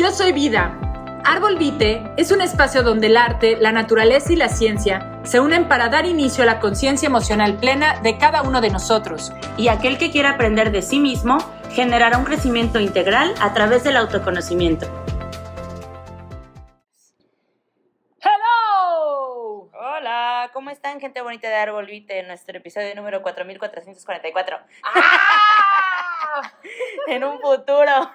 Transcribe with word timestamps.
Yo 0.00 0.10
soy 0.10 0.32
Vida. 0.32 0.78
Árbol 1.26 1.58
Vite 1.58 2.02
es 2.16 2.32
un 2.32 2.40
espacio 2.40 2.82
donde 2.82 3.08
el 3.08 3.18
arte, 3.18 3.58
la 3.58 3.70
naturaleza 3.70 4.32
y 4.32 4.36
la 4.36 4.48
ciencia 4.48 5.20
se 5.24 5.40
unen 5.40 5.68
para 5.68 5.90
dar 5.90 6.06
inicio 6.06 6.42
a 6.42 6.46
la 6.46 6.58
conciencia 6.58 7.06
emocional 7.06 7.58
plena 7.58 8.00
de 8.00 8.16
cada 8.16 8.40
uno 8.40 8.62
de 8.62 8.70
nosotros. 8.70 9.30
Y 9.58 9.68
aquel 9.68 9.98
que 9.98 10.10
quiera 10.10 10.30
aprender 10.30 10.72
de 10.72 10.80
sí 10.80 10.98
mismo 11.00 11.36
generará 11.72 12.16
un 12.16 12.24
crecimiento 12.24 12.80
integral 12.80 13.34
a 13.42 13.52
través 13.52 13.84
del 13.84 13.98
autoconocimiento. 13.98 14.86
¡Hello! 18.22 19.68
Hola, 19.74 20.48
¿cómo 20.54 20.70
están, 20.70 20.98
gente 20.98 21.20
bonita 21.20 21.46
de 21.46 21.56
Árbol 21.56 21.84
Vite? 21.84 22.20
En 22.20 22.28
nuestro 22.28 22.56
episodio 22.56 22.94
número 22.94 23.20
4444. 23.20 24.60
¡Ah! 24.82 26.52
en 27.08 27.22
un 27.22 27.38
futuro. 27.38 28.10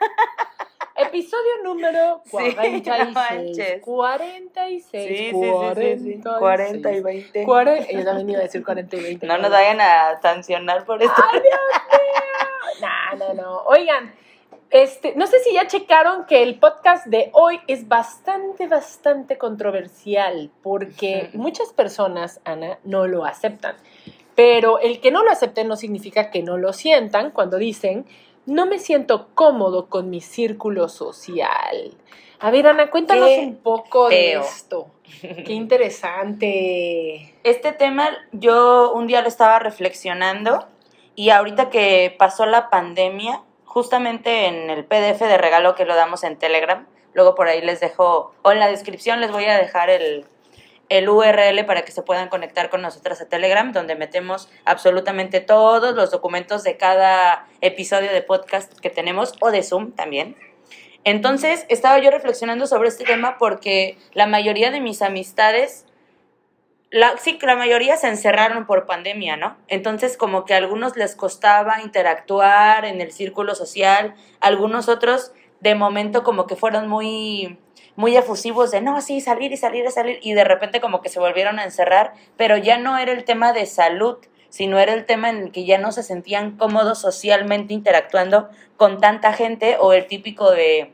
Episodio 0.96 1.64
número 1.64 2.22
Sí, 2.26 2.32
46. 2.32 2.86
no 3.06 3.12
manches. 3.12 3.82
46. 3.82 5.08
Sí, 5.08 5.16
sí, 5.18 5.32
sí, 5.32 5.98
sí, 6.00 6.14
sí. 6.16 6.22
40 6.40 6.92
y 6.92 7.02
20. 7.02 7.46
Cuare- 7.46 7.88
Yo 7.94 8.06
también 8.06 8.30
iba 8.30 8.40
a 8.40 8.44
decir 8.44 8.64
40 8.64 8.96
y 8.96 9.04
20. 9.04 9.28
No 9.28 9.38
nos 9.38 9.52
vayan 9.52 9.82
a 9.82 10.20
sancionar 10.22 10.86
por 10.86 11.02
esto. 11.04 11.22
¡Ay, 11.32 11.42
Dios 11.42 11.54
mío! 11.54 12.22
No, 12.82 13.18
no, 13.28 13.34
no. 13.42 13.58
Oigan, 13.68 14.14
este, 14.70 15.16
no 15.16 15.28
sé 15.28 15.40
si 15.40 15.54
ya 15.54 15.66
checaron 15.68 16.26
que 16.26 16.44
el 16.44 16.60
podcast 16.60 17.06
de 17.06 17.30
hoy 17.32 17.62
es 17.68 17.88
bastante, 17.88 18.68
bastante 18.68 19.38
controversial 19.38 20.52
porque 20.62 21.30
muchas 21.34 21.72
personas, 21.72 22.42
Ana, 22.44 22.80
no 22.84 23.08
lo 23.08 23.24
aceptan. 23.24 23.76
Pero 24.36 24.80
el 24.80 25.00
que 25.00 25.12
no 25.12 25.24
lo 25.24 25.32
acepten 25.32 25.70
no 25.70 25.78
significa 25.78 26.30
que 26.32 26.44
no 26.44 26.58
lo 26.58 26.74
sientan 26.74 27.32
cuando 27.32 27.58
dicen, 27.58 28.06
no 28.46 28.66
me 28.66 28.80
siento 28.80 29.30
cómodo 29.34 29.88
con 29.88 30.10
mi 30.10 30.22
círculo 30.22 30.90
social. 30.90 31.92
A 32.40 32.52
ver, 32.52 32.68
Ana, 32.68 32.92
cuéntanos 32.92 33.30
Qué 33.30 33.40
un 33.40 33.56
poco 33.58 34.10
feo. 34.10 34.42
de 34.42 34.48
esto. 34.48 34.88
Qué 35.22 35.54
interesante. 35.54 37.34
Este 37.44 37.72
tema 37.72 38.10
yo 38.32 38.92
un 38.94 39.08
día 39.08 39.22
lo 39.22 39.28
estaba 39.28 39.60
reflexionando 39.60 40.68
y 41.16 41.30
ahorita 41.30 41.70
que 41.70 42.14
pasó 42.18 42.46
la 42.46 42.70
pandemia, 42.70 43.42
justamente 43.64 44.48
en 44.48 44.70
el 44.70 44.86
PDF 44.86 45.22
de 45.22 45.38
regalo 45.38 45.76
que 45.76 45.86
lo 45.86 45.96
damos 45.96 46.24
en 46.24 46.38
Telegram, 46.38 46.86
luego 47.14 47.36
por 47.36 47.48
ahí 47.48 47.62
les 47.62 47.80
dejo, 47.80 48.34
o 48.42 48.52
en 48.52 48.60
la 48.60 48.68
descripción 48.68 49.22
les 49.22 49.32
voy 49.32 49.46
a 49.46 49.58
dejar 49.58 49.90
el, 49.90 50.26
el 50.90 51.10
URL 51.10 51.66
para 51.66 51.84
que 51.84 51.92
se 51.92 52.02
puedan 52.02 52.30
conectar 52.30 52.70
con 52.70 52.82
nosotras 52.82 53.22
a 53.22 53.28
Telegram, 53.28 53.72
donde 53.72 53.96
metemos 53.96 54.50
absolutamente 54.66 55.42
todos 55.42 55.96
los 55.96 56.12
documentos 56.12 56.64
de 56.64 56.78
cada 56.78 57.48
episodio 57.62 58.12
de 58.12 58.22
podcast 58.22 58.78
que 58.80 58.90
tenemos 58.90 59.34
o 59.40 59.52
de 59.52 59.64
Zoom 59.64 59.92
también. 59.92 60.36
Entonces, 61.04 61.66
estaba 61.70 62.00
yo 62.00 62.12
reflexionando 62.12 62.68
sobre 62.68 62.90
este 62.90 63.04
tema 63.04 63.38
porque 63.38 63.98
la 64.14 64.28
mayoría 64.28 64.72
de 64.72 64.82
mis 64.82 65.02
amistades 65.02 65.86
la, 66.92 67.18
sí, 67.18 67.38
la 67.42 67.56
mayoría 67.58 67.98
se 67.98 68.08
encerraron 68.08 68.66
por 68.66 68.86
pandemia, 68.86 69.36
¿no? 69.36 69.58
Entonces, 69.68 70.16
como 70.16 70.46
que 70.46 70.54
a 70.54 70.58
algunos 70.58 70.96
les 70.96 71.16
costaba 71.16 71.82
interactuar 71.82 72.86
en 72.86 73.02
el 73.02 73.12
círculo 73.12 73.54
social, 73.54 74.16
algunos 74.40 74.88
otros 74.88 75.34
de 75.60 75.76
momento 75.76 76.24
como 76.24 76.48
que 76.48 76.56
fueron 76.56 76.88
muy 76.88 77.60
muy 77.96 78.16
efusivos 78.18 78.72
de 78.72 78.82
no, 78.82 79.02
sí, 79.02 79.22
salir 79.22 79.52
y 79.52 79.58
salir 79.58 79.86
y 79.86 79.92
salir 79.92 80.20
y 80.22 80.34
de 80.34 80.44
repente 80.44 80.82
como 80.82 81.02
que 81.02 81.10
se 81.10 81.20
volvieron 81.20 81.60
a 81.60 81.64
encerrar, 81.64 82.14
pero 82.38 82.58
ya 82.58 82.78
no 82.78 82.98
era 82.98 83.12
el 83.12 83.24
tema 83.24 83.54
de 83.54 83.66
salud, 83.66 84.18
sino 84.50 84.80
era 84.80 84.94
el 84.94 85.06
tema 85.06 85.30
en 85.30 85.38
el 85.38 85.52
que 85.52 85.66
ya 85.66 85.78
no 85.78 85.92
se 85.92 86.04
sentían 86.04 86.58
cómodos 86.58 87.00
socialmente 87.00 87.74
interactuando 87.74 88.50
con 88.78 89.00
tanta 89.00 89.34
gente 89.34 89.78
o 89.80 89.94
el 89.94 90.08
típico 90.08 90.52
de 90.52 90.94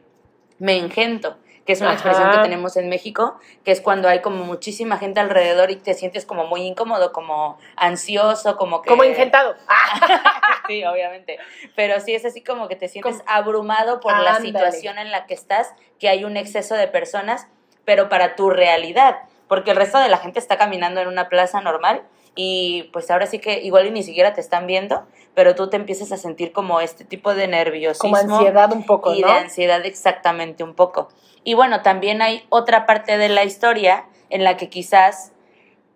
me 0.59 0.77
engento, 0.77 1.37
que 1.65 1.73
es 1.73 1.81
una 1.81 1.93
expresión 1.93 2.31
que 2.31 2.37
tenemos 2.39 2.75
en 2.75 2.89
México, 2.89 3.39
que 3.63 3.71
es 3.71 3.81
cuando 3.81 4.09
hay 4.09 4.21
como 4.21 4.43
muchísima 4.43 4.97
gente 4.97 5.19
alrededor 5.19 5.69
y 5.71 5.75
te 5.75 5.93
sientes 5.93 6.25
como 6.25 6.45
muy 6.47 6.61
incómodo, 6.61 7.11
como 7.11 7.57
ansioso, 7.75 8.57
como 8.57 8.81
que... 8.81 8.89
Como 8.89 9.03
ingentado. 9.03 9.55
Sí, 10.67 10.85
obviamente. 10.85 11.37
Pero 11.75 11.99
sí 11.99 12.13
es 12.15 12.23
así 12.23 12.41
como 12.41 12.67
que 12.69 12.75
te 12.75 12.87
sientes 12.87 13.17
Como- 13.17 13.23
abrumado 13.29 13.99
por 13.99 14.17
la 14.17 14.39
situación 14.39 14.99
en 14.99 15.11
la 15.11 15.25
que 15.25 15.33
estás, 15.33 15.73
que 15.99 16.07
hay 16.07 16.23
un 16.23 16.37
exceso 16.37 16.75
de 16.75 16.87
personas, 16.87 17.47
pero 17.83 18.07
para 18.09 18.35
tu 18.35 18.49
realidad, 18.49 19.17
porque 19.47 19.71
el 19.71 19.77
resto 19.77 19.99
de 19.99 20.07
la 20.07 20.17
gente 20.17 20.39
está 20.39 20.57
caminando 20.57 21.01
en 21.01 21.07
una 21.09 21.27
plaza 21.29 21.59
normal 21.61 22.03
y 22.35 22.89
pues 22.93 23.11
ahora 23.11 23.25
sí 23.27 23.39
que 23.39 23.61
igual 23.61 23.87
y 23.87 23.91
ni 23.91 24.03
siquiera 24.03 24.33
te 24.33 24.41
están 24.41 24.67
viendo, 24.67 25.03
pero 25.33 25.55
tú 25.55 25.69
te 25.69 25.77
empiezas 25.77 26.11
a 26.11 26.17
sentir 26.17 26.51
como 26.51 26.81
este 26.81 27.03
tipo 27.03 27.33
de 27.33 27.47
nerviosismo 27.47 28.17
como 28.17 28.35
ansiedad 28.35 28.71
un 28.73 28.85
poco, 28.85 29.13
y 29.13 29.21
¿no? 29.21 29.27
de 29.27 29.33
ansiedad 29.33 29.85
exactamente 29.85 30.63
un 30.63 30.73
poco. 30.73 31.09
Y 31.43 31.53
bueno, 31.53 31.81
también 31.81 32.21
hay 32.21 32.45
otra 32.49 32.85
parte 32.85 33.17
de 33.17 33.29
la 33.29 33.43
historia 33.43 34.05
en 34.29 34.43
la 34.43 34.57
que 34.57 34.69
quizás 34.69 35.31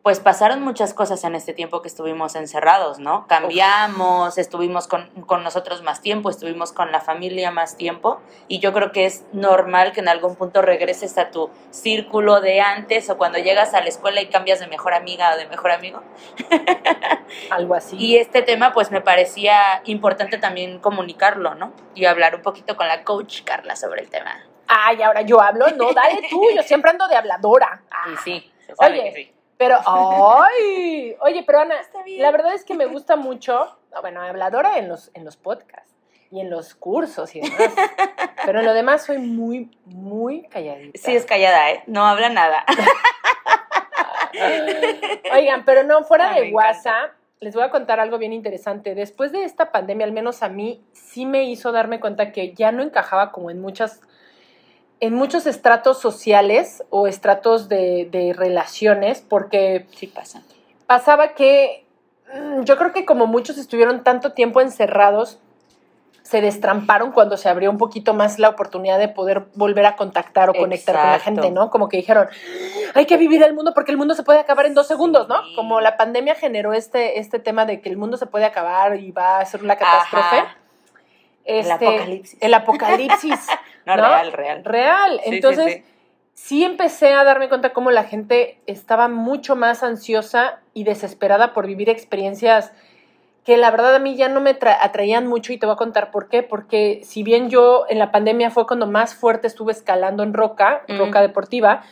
pues 0.05 0.19
pasaron 0.19 0.61
muchas 0.61 0.93
cosas 0.93 1.23
en 1.23 1.33
este 1.33 1.51
tiempo 1.51 1.81
que 1.81 1.87
estuvimos 1.87 2.35
encerrados, 2.35 2.99
¿no? 2.99 3.25
Cambiamos, 3.25 4.37
estuvimos 4.37 4.87
con, 4.87 5.09
con 5.25 5.43
nosotros 5.43 5.81
más 5.81 5.99
tiempo, 5.99 6.29
estuvimos 6.29 6.73
con 6.73 6.91
la 6.91 7.01
familia 7.01 7.49
más 7.49 7.75
tiempo 7.75 8.21
y 8.47 8.59
yo 8.59 8.71
creo 8.71 8.91
que 8.91 9.07
es 9.07 9.25
normal 9.33 9.93
que 9.93 10.01
en 10.01 10.07
algún 10.07 10.35
punto 10.35 10.61
regreses 10.61 11.17
a 11.17 11.31
tu 11.31 11.49
círculo 11.71 12.39
de 12.39 12.61
antes 12.61 13.09
o 13.09 13.17
cuando 13.17 13.39
llegas 13.39 13.73
a 13.73 13.81
la 13.81 13.87
escuela 13.87 14.21
y 14.21 14.27
cambias 14.27 14.59
de 14.59 14.67
mejor 14.67 14.93
amiga 14.93 15.33
o 15.33 15.37
de 15.37 15.47
mejor 15.47 15.71
amigo. 15.71 16.03
Algo 17.49 17.73
así. 17.73 17.97
Y 17.97 18.17
este 18.17 18.43
tema 18.43 18.73
pues 18.73 18.91
me 18.91 19.01
parecía 19.01 19.81
importante 19.85 20.37
también 20.37 20.77
comunicarlo, 20.77 21.55
¿no? 21.55 21.73
Y 21.95 22.05
hablar 22.05 22.35
un 22.35 22.43
poquito 22.43 22.77
con 22.77 22.87
la 22.87 23.03
coach 23.03 23.41
Carla 23.43 23.75
sobre 23.75 24.03
el 24.03 24.11
tema. 24.11 24.39
Ay, 24.67 25.01
ahora 25.01 25.23
yo 25.23 25.41
hablo, 25.41 25.65
no, 25.71 25.93
dale 25.93 26.27
tú, 26.29 26.43
yo 26.55 26.61
siempre 26.61 26.91
ando 26.91 27.07
de 27.07 27.15
habladora. 27.15 27.81
Ah, 27.89 28.11
Y 28.13 28.17
sí, 28.17 28.51
se 28.67 28.75
sabe 28.75 28.99
Oye, 28.99 29.03
que 29.05 29.15
sí. 29.15 29.34
Pero, 29.57 29.77
ay, 29.85 31.15
oye, 31.21 31.43
pero 31.45 31.59
Ana, 31.59 31.75
la 32.17 32.31
verdad 32.31 32.53
es 32.53 32.63
que 32.63 32.73
me 32.73 32.85
gusta 32.85 33.15
mucho, 33.15 33.77
no, 33.93 34.01
bueno, 34.01 34.21
habladora 34.21 34.77
en 34.77 34.87
los, 34.89 35.11
en 35.13 35.25
los 35.25 35.37
podcasts 35.37 35.93
y 36.31 36.41
en 36.41 36.49
los 36.49 36.75
cursos 36.75 37.35
y 37.35 37.41
demás, 37.41 37.57
pero 38.45 38.59
en 38.59 38.65
lo 38.65 38.73
demás 38.73 39.05
soy 39.05 39.19
muy, 39.19 39.71
muy 39.85 40.43
calladita. 40.49 40.99
Sí, 41.01 41.15
es 41.15 41.25
callada, 41.25 41.71
¿eh? 41.71 41.83
No 41.87 42.05
habla 42.05 42.29
nada. 42.29 42.65
Oigan, 45.33 45.63
pero 45.65 45.83
no, 45.83 46.03
fuera 46.03 46.31
Ah, 46.31 46.39
de. 46.39 46.51
WhatsApp, 46.51 47.11
les 47.39 47.53
voy 47.55 47.63
a 47.63 47.69
contar 47.69 47.99
algo 47.99 48.17
bien 48.17 48.33
interesante. 48.33 48.95
Después 48.95 49.31
de 49.31 49.43
esta 49.43 49.71
pandemia, 49.71 50.05
al 50.05 50.11
menos 50.11 50.43
a 50.43 50.49
mí, 50.49 50.83
sí 50.93 51.25
me 51.25 51.43
hizo 51.45 51.71
darme 51.71 51.99
cuenta 51.99 52.31
que 52.31 52.53
ya 52.53 52.71
no 52.71 52.83
encajaba 52.83 53.31
como 53.31 53.49
en 53.49 53.61
muchas, 53.61 54.01
en 54.99 55.13
muchos 55.13 55.45
estratos 55.45 55.99
sociales 55.99 56.83
o 56.89 57.07
estratos 57.07 57.69
de, 57.69 58.07
de 58.11 58.33
relaciones, 58.33 59.21
porque 59.21 59.87
Sí 59.95 60.07
pasa. 60.07 60.41
pasaba 60.87 61.29
que 61.33 61.85
mm, 62.33 62.63
yo 62.63 62.77
creo 62.77 62.93
que 62.93 63.05
como 63.05 63.27
muchos 63.27 63.57
estuvieron 63.57 64.03
tanto 64.03 64.31
tiempo 64.33 64.61
encerrados, 64.61 65.39
se 66.23 66.41
destramparon 66.41 67.11
cuando 67.11 67.37
se 67.37 67.49
abrió 67.49 67.69
un 67.69 67.77
poquito 67.77 68.15
más 68.15 68.39
la 68.39 68.49
oportunidad 68.49 68.97
de 68.97 69.07
poder 69.09 69.45
volver 69.53 69.85
a 69.85 69.95
contactar 69.95 70.49
o 70.49 70.53
conectar 70.55 70.95
con 70.95 71.11
la 71.11 71.19
gente, 71.19 71.51
¿no? 71.51 71.69
Como 71.69 71.87
que 71.87 71.97
dijeron, 71.97 72.27
hay 72.95 73.05
que 73.05 73.17
vivir 73.17 73.43
el 73.43 73.53
mundo 73.53 73.73
porque 73.75 73.91
el 73.91 73.97
mundo 73.97 74.15
se 74.15 74.23
puede 74.23 74.39
acabar 74.39 74.65
en 74.65 74.73
dos 74.73 74.87
segundos, 74.87 75.27
¿no? 75.27 75.35
Como 75.55 75.81
la 75.81 75.97
pandemia 75.97 76.33
generó 76.33 76.73
este, 76.73 77.19
este 77.19 77.37
tema 77.37 77.67
de 77.67 77.79
que 77.79 77.89
el 77.89 77.97
mundo 77.97 78.17
se 78.17 78.25
puede 78.25 78.45
acabar 78.45 78.95
y 78.99 79.11
va 79.11 79.37
a 79.37 79.45
ser 79.45 79.61
una 79.63 79.75
catástrofe. 79.75 80.45
El 81.43 81.59
Este, 81.59 81.73
apocalipsis. 81.73 82.37
El 82.41 82.53
apocalipsis. 82.55 83.39
No, 83.85 83.95
real, 83.95 84.31
real. 84.31 84.63
Real. 84.63 85.21
Sí, 85.23 85.35
Entonces, 85.35 85.73
sí. 85.73 85.83
sí 86.33 86.63
empecé 86.63 87.13
a 87.13 87.23
darme 87.23 87.49
cuenta 87.49 87.73
cómo 87.73 87.91
la 87.91 88.03
gente 88.03 88.59
estaba 88.67 89.07
mucho 89.07 89.55
más 89.55 89.83
ansiosa 89.83 90.59
y 90.73 90.83
desesperada 90.83 91.53
por 91.53 91.67
vivir 91.67 91.89
experiencias 91.89 92.71
que 93.43 93.57
la 93.57 93.69
verdad 93.69 93.93
a 93.93 93.99
mí 93.99 94.15
ya 94.15 94.27
no 94.27 94.41
me 94.41 94.57
tra- 94.59 94.77
atraían 94.81 95.27
mucho 95.27 95.53
y 95.53 95.59
te 95.59 95.67
voy 95.67 95.73
a 95.73 95.77
contar 95.77 96.09
por 96.09 96.29
qué. 96.29 96.41
Porque 96.41 97.01
si 97.03 97.21
bien 97.21 97.49
yo 97.51 97.85
en 97.89 97.99
la 97.99 98.11
pandemia 98.11 98.49
fue 98.49 98.65
cuando 98.65 98.87
más 98.87 99.13
fuerte 99.13 99.45
estuve 99.45 99.71
escalando 99.71 100.23
en 100.23 100.33
roca, 100.33 100.81
Mm. 100.87 100.97
roca 100.97 101.21
deportiva, 101.21 101.83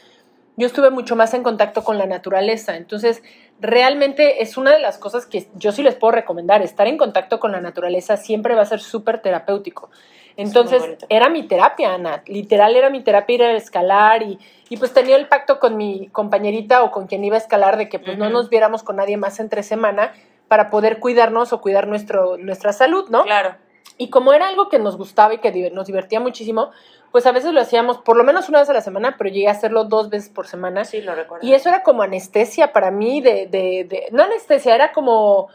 yo 0.58 0.66
estuve 0.66 0.90
mucho 0.90 1.16
más 1.16 1.34
en 1.36 1.44
contacto 1.44 1.84
con 1.84 2.00
la 2.00 2.08
naturaleza. 2.08 2.76
Entonces, 2.76 3.22
realmente 3.60 4.42
es 4.42 4.58
una 4.58 4.72
de 4.72 4.80
las 4.80 4.98
cosas 4.98 5.26
que 5.26 5.48
yo 5.56 5.72
sí 5.72 5.84
les 5.84 5.96
puedo 5.96 6.12
recomendar. 6.12 6.62
Estar 6.64 6.88
en 6.88 6.98
contacto 6.98 7.40
con 7.40 7.52
la 7.52 7.62
naturaleza 7.62 8.18
siempre 8.18 8.56
va 8.56 8.62
a 8.64 8.66
ser 8.66 8.80
súper 8.80 9.22
terapéutico. 9.22 9.90
Entonces, 10.36 10.98
era 11.10 11.30
mi 11.30 11.44
terapia, 11.44 11.94
Ana. 11.94 12.24
Literal 12.26 12.76
era 12.76 12.90
mi 12.90 13.02
terapia 13.02 13.36
ir 13.36 13.44
a 13.44 13.52
escalar 13.54 14.24
y, 14.24 14.40
y 14.70 14.78
pues 14.78 14.94
tenía 14.94 15.16
el 15.16 15.28
pacto 15.28 15.60
con 15.60 15.78
mi 15.78 16.08
compañerita 16.10 16.84
o 16.84 16.92
con 16.92 17.08
quien 17.08 17.24
iba 17.24 17.36
a 17.36 17.40
escalar 17.40 17.78
de 17.78 17.90
que 17.90 18.00
pues 18.00 18.18
no 18.18 18.30
nos 18.30 18.50
viéramos 18.50 18.84
con 18.84 18.96
nadie 18.96 19.18
más 19.18 19.40
entre 19.40 19.64
semana 19.64 20.14
para 20.48 20.70
poder 20.70 21.00
cuidarnos 21.00 21.54
o 21.54 21.62
cuidar 21.62 21.88
nuestro, 21.88 22.38
nuestra 22.38 22.74
salud, 22.74 23.10
¿no? 23.10 23.24
Claro. 23.24 23.56
Y 23.98 24.10
como 24.10 24.34
era 24.34 24.48
algo 24.48 24.70
que 24.70 24.80
nos 24.80 24.98
gustaba 24.98 25.34
y 25.36 25.38
que 25.38 25.70
nos 25.72 25.86
divertía 25.88 26.20
muchísimo, 26.20 26.72
pues 27.12 27.28
a 27.28 27.32
veces 27.32 27.54
lo 27.54 27.62
hacíamos 27.62 28.00
por 28.00 28.18
lo 28.18 28.24
menos 28.24 28.50
una 28.50 28.60
vez 28.60 28.70
a 28.70 28.74
la 28.74 28.82
semana, 28.82 29.16
pero 29.18 29.30
llegué 29.30 29.48
a 29.48 29.52
hacerlo 29.52 29.84
dos 29.84 30.10
veces 30.10 30.30
por 30.30 30.48
semana. 30.48 30.84
Sí, 30.84 31.02
lo 31.02 31.14
recuerdo. 31.14 31.46
Y 31.46 31.54
eso 31.54 31.70
era 31.70 31.84
como 31.84 32.02
anestesia 32.02 32.74
para 32.74 32.90
mí, 32.90 33.22
de, 33.22 33.46
de, 33.46 33.86
de- 33.88 34.08
no 34.12 34.24
anestesia, 34.24 34.74
era 34.74 34.92
como, 34.94 35.50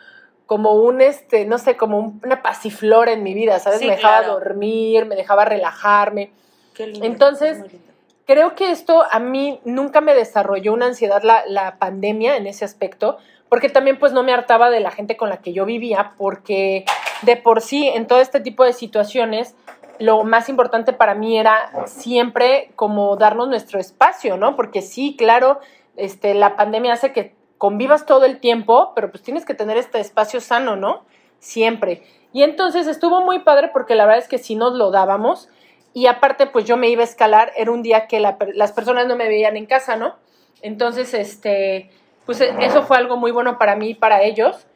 como 0.49 0.73
un, 0.73 1.03
este, 1.03 1.45
no 1.45 1.59
sé, 1.59 1.77
como 1.77 1.99
un- 1.99 2.21
una 2.25 2.41
pasiflora 2.43 3.13
en 3.13 3.23
mi 3.23 3.35
vida, 3.35 3.59
¿sabes? 3.59 3.81
Sí, 3.81 3.85
me 3.87 3.97
dejaba 3.97 4.21
claro. 4.21 4.33
dormir, 4.41 5.05
me 5.05 5.15
dejaba 5.15 5.45
relajarme. 5.45 6.31
Qué 6.75 6.87
lindo, 6.87 7.07
Entonces, 7.07 7.59
lindo. 7.61 7.79
Creo 8.27 8.55
que 8.55 8.71
esto 8.71 9.05
a 9.11 9.19
mí 9.21 9.61
nunca 9.65 10.01
me 10.01 10.15
desarrolló 10.15 10.73
una 10.73 10.87
ansiedad 10.87 11.23
la, 11.23 11.45
la 11.47 11.77
pandemia 11.79 12.37
en 12.37 12.47
ese 12.47 12.65
aspecto, 12.65 13.19
porque 13.51 13.69
también 13.69 13.99
pues 13.99 14.13
no 14.13 14.23
me 14.23 14.33
hartaba 14.33 14.71
de 14.71 14.81
la 14.81 14.91
gente 14.91 15.17
con 15.19 15.29
la 15.29 15.39
que 15.39 15.53
yo 15.53 15.65
vivía, 15.67 16.13
porque 16.19 16.85
de 17.23 17.37
por 17.37 17.61
sí 17.61 17.87
en 17.89 18.07
todo 18.07 18.21
este 18.21 18.41
tipo 18.41 18.65
de 18.65 18.73
situaciones 18.73 19.55
lo 19.99 20.25
más 20.25 20.49
importante 20.49 20.93
para 20.95 21.15
mí 21.15 21.39
era 21.39 21.71
siempre 21.87 22.71
como 22.77 23.17
darnos 23.17 23.49
nuestro 23.49 23.81
espacio, 23.81 24.37
¿no? 24.37 24.57
Porque 24.57 24.81
sí, 24.83 25.15
claro, 25.19 25.61
este, 25.97 26.35
la 26.35 26.55
pandemia 26.57 26.93
hace 26.93 27.13
que 27.13 27.35
convivas 27.59 28.07
todo 28.07 28.25
el 28.25 28.39
tiempo, 28.39 28.93
pero 28.95 29.11
pues 29.11 29.23
tienes 29.23 29.45
que 29.45 29.55
tener 29.55 29.77
este 29.77 30.01
espacio 30.01 30.41
sano, 30.41 30.77
¿no? 30.77 31.05
Siempre. 31.41 32.05
Y 32.33 32.43
entonces 32.43 32.87
estuvo 32.87 33.21
muy 33.25 33.41
padre 33.41 33.69
porque 33.73 33.95
la 33.95 34.07
verdad 34.07 34.23
es 34.23 34.29
que 34.29 34.39
sí 34.39 34.55
nos 34.55 34.75
lo 34.75 34.91
dábamos 34.91 35.49
y 35.93 36.07
aparte 36.07 36.47
pues 36.47 36.65
yo 36.65 36.77
me 36.77 36.89
iba 36.89 37.03
a 37.03 37.05
escalar, 37.05 37.53
era 37.57 37.71
un 37.71 37.83
día 37.83 38.07
que 38.07 38.21
las 38.21 38.73
personas 38.73 39.07
no 39.07 39.17
me 39.17 39.29
veían 39.29 39.57
en 39.57 39.67
casa, 39.67 39.97
¿no? 39.97 40.15
Entonces, 40.63 41.15
este, 41.15 41.91
pues 42.27 42.41
eso 42.41 42.83
fue 42.83 42.97
algo 42.97 43.17
muy 43.17 43.31
bueno 43.31 43.59
para 43.59 43.77
mí 43.77 43.91
y 43.91 43.95
para 43.95 44.23
ellos. 44.23 44.67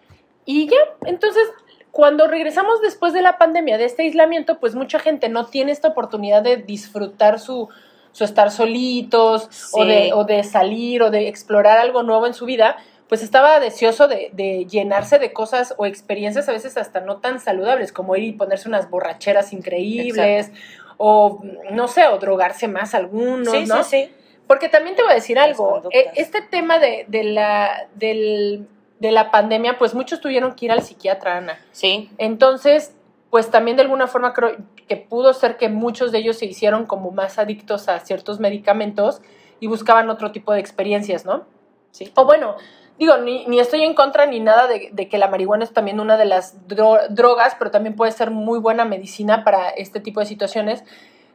Y 0.44 0.68
ya, 0.68 0.78
entonces, 1.04 1.48
cuando 1.90 2.26
regresamos 2.26 2.80
después 2.80 3.12
de 3.12 3.22
la 3.22 3.38
pandemia, 3.38 3.78
de 3.78 3.84
este 3.84 4.02
aislamiento, 4.02 4.58
pues 4.58 4.74
mucha 4.74 4.98
gente 4.98 5.28
no 5.28 5.46
tiene 5.46 5.72
esta 5.72 5.88
oportunidad 5.88 6.42
de 6.42 6.56
disfrutar 6.56 7.38
su, 7.38 7.68
su 8.12 8.24
estar 8.24 8.50
solitos 8.50 9.48
o, 9.72 9.84
de, 9.84 10.12
o 10.12 10.24
de 10.24 10.44
salir 10.44 11.02
o 11.02 11.10
de 11.10 11.28
explorar 11.28 11.78
algo 11.78 12.02
nuevo 12.02 12.26
en 12.26 12.34
su 12.34 12.44
vida, 12.46 12.76
pues 13.08 13.22
estaba 13.22 13.60
deseoso 13.60 14.08
de, 14.08 14.30
de 14.32 14.64
llenarse 14.66 15.18
de 15.18 15.32
cosas 15.32 15.74
o 15.76 15.84
experiencias 15.86 16.48
a 16.48 16.52
veces 16.52 16.76
hasta 16.76 17.00
no 17.00 17.18
tan 17.18 17.40
saludables, 17.40 17.92
como 17.92 18.16
ir 18.16 18.24
y 18.24 18.32
ponerse 18.32 18.68
unas 18.68 18.88
borracheras 18.90 19.52
increíbles 19.52 20.50
o, 20.96 21.42
no 21.72 21.88
sé, 21.88 22.06
o 22.06 22.18
drogarse 22.18 22.68
más 22.68 22.94
algunos, 22.94 23.48
Sí, 23.54 23.64
¿no? 23.66 23.82
sí, 23.84 24.06
sí. 24.06 24.12
Porque 24.46 24.68
también 24.68 24.96
te 24.96 25.02
voy 25.02 25.12
a 25.12 25.14
decir 25.14 25.36
Las 25.36 25.46
algo, 25.48 25.70
conductas. 25.72 26.00
eh, 26.00 26.10
este 26.16 26.42
tema 26.42 26.78
de, 26.78 27.04
de 27.08 27.24
la, 27.24 27.86
del- 27.94 28.66
de 28.98 29.10
la 29.12 29.30
pandemia, 29.30 29.78
pues 29.78 29.94
muchos 29.94 30.20
tuvieron 30.20 30.54
que 30.54 30.66
ir 30.66 30.72
al 30.72 30.82
psiquiatra, 30.82 31.38
Ana. 31.38 31.58
Sí, 31.72 32.10
Entonces, 32.18 32.94
pues 33.30 33.50
también 33.50 33.76
de 33.76 33.82
alguna 33.82 34.06
forma 34.06 34.32
creo 34.32 34.56
que 34.92 34.96
pudo 34.98 35.32
ser 35.32 35.56
que 35.56 35.70
muchos 35.70 36.12
de 36.12 36.18
ellos 36.18 36.36
se 36.36 36.44
hicieron 36.44 36.84
como 36.84 37.10
más 37.12 37.38
adictos 37.38 37.88
a 37.88 37.98
ciertos 38.00 38.40
medicamentos 38.40 39.22
y 39.58 39.66
buscaban 39.68 40.10
otro 40.10 40.32
tipo 40.32 40.52
de 40.52 40.60
experiencias, 40.60 41.24
¿no? 41.24 41.44
sí. 41.92 42.12
O 42.14 42.24
bueno, 42.26 42.56
digo, 42.98 43.16
ni, 43.18 43.46
ni 43.46 43.58
estoy 43.58 43.82
en 43.84 43.94
contra 43.94 44.26
ni 44.26 44.38
nada 44.40 44.66
de, 44.66 44.90
de 44.92 45.08
que 45.08 45.16
la 45.16 45.28
marihuana 45.28 45.64
es 45.64 45.72
también 45.72 45.98
una 45.98 46.18
de 46.18 46.26
las 46.26 46.66
dro- 46.68 47.06
drogas, 47.08 47.54
pero 47.58 47.70
también 47.70 47.96
puede 47.96 48.12
ser 48.12 48.30
muy 48.30 48.58
buena 48.58 48.84
medicina 48.84 49.44
para 49.44 49.70
este 49.70 49.98
tipo 50.00 50.20
de 50.20 50.26
situaciones. 50.26 50.84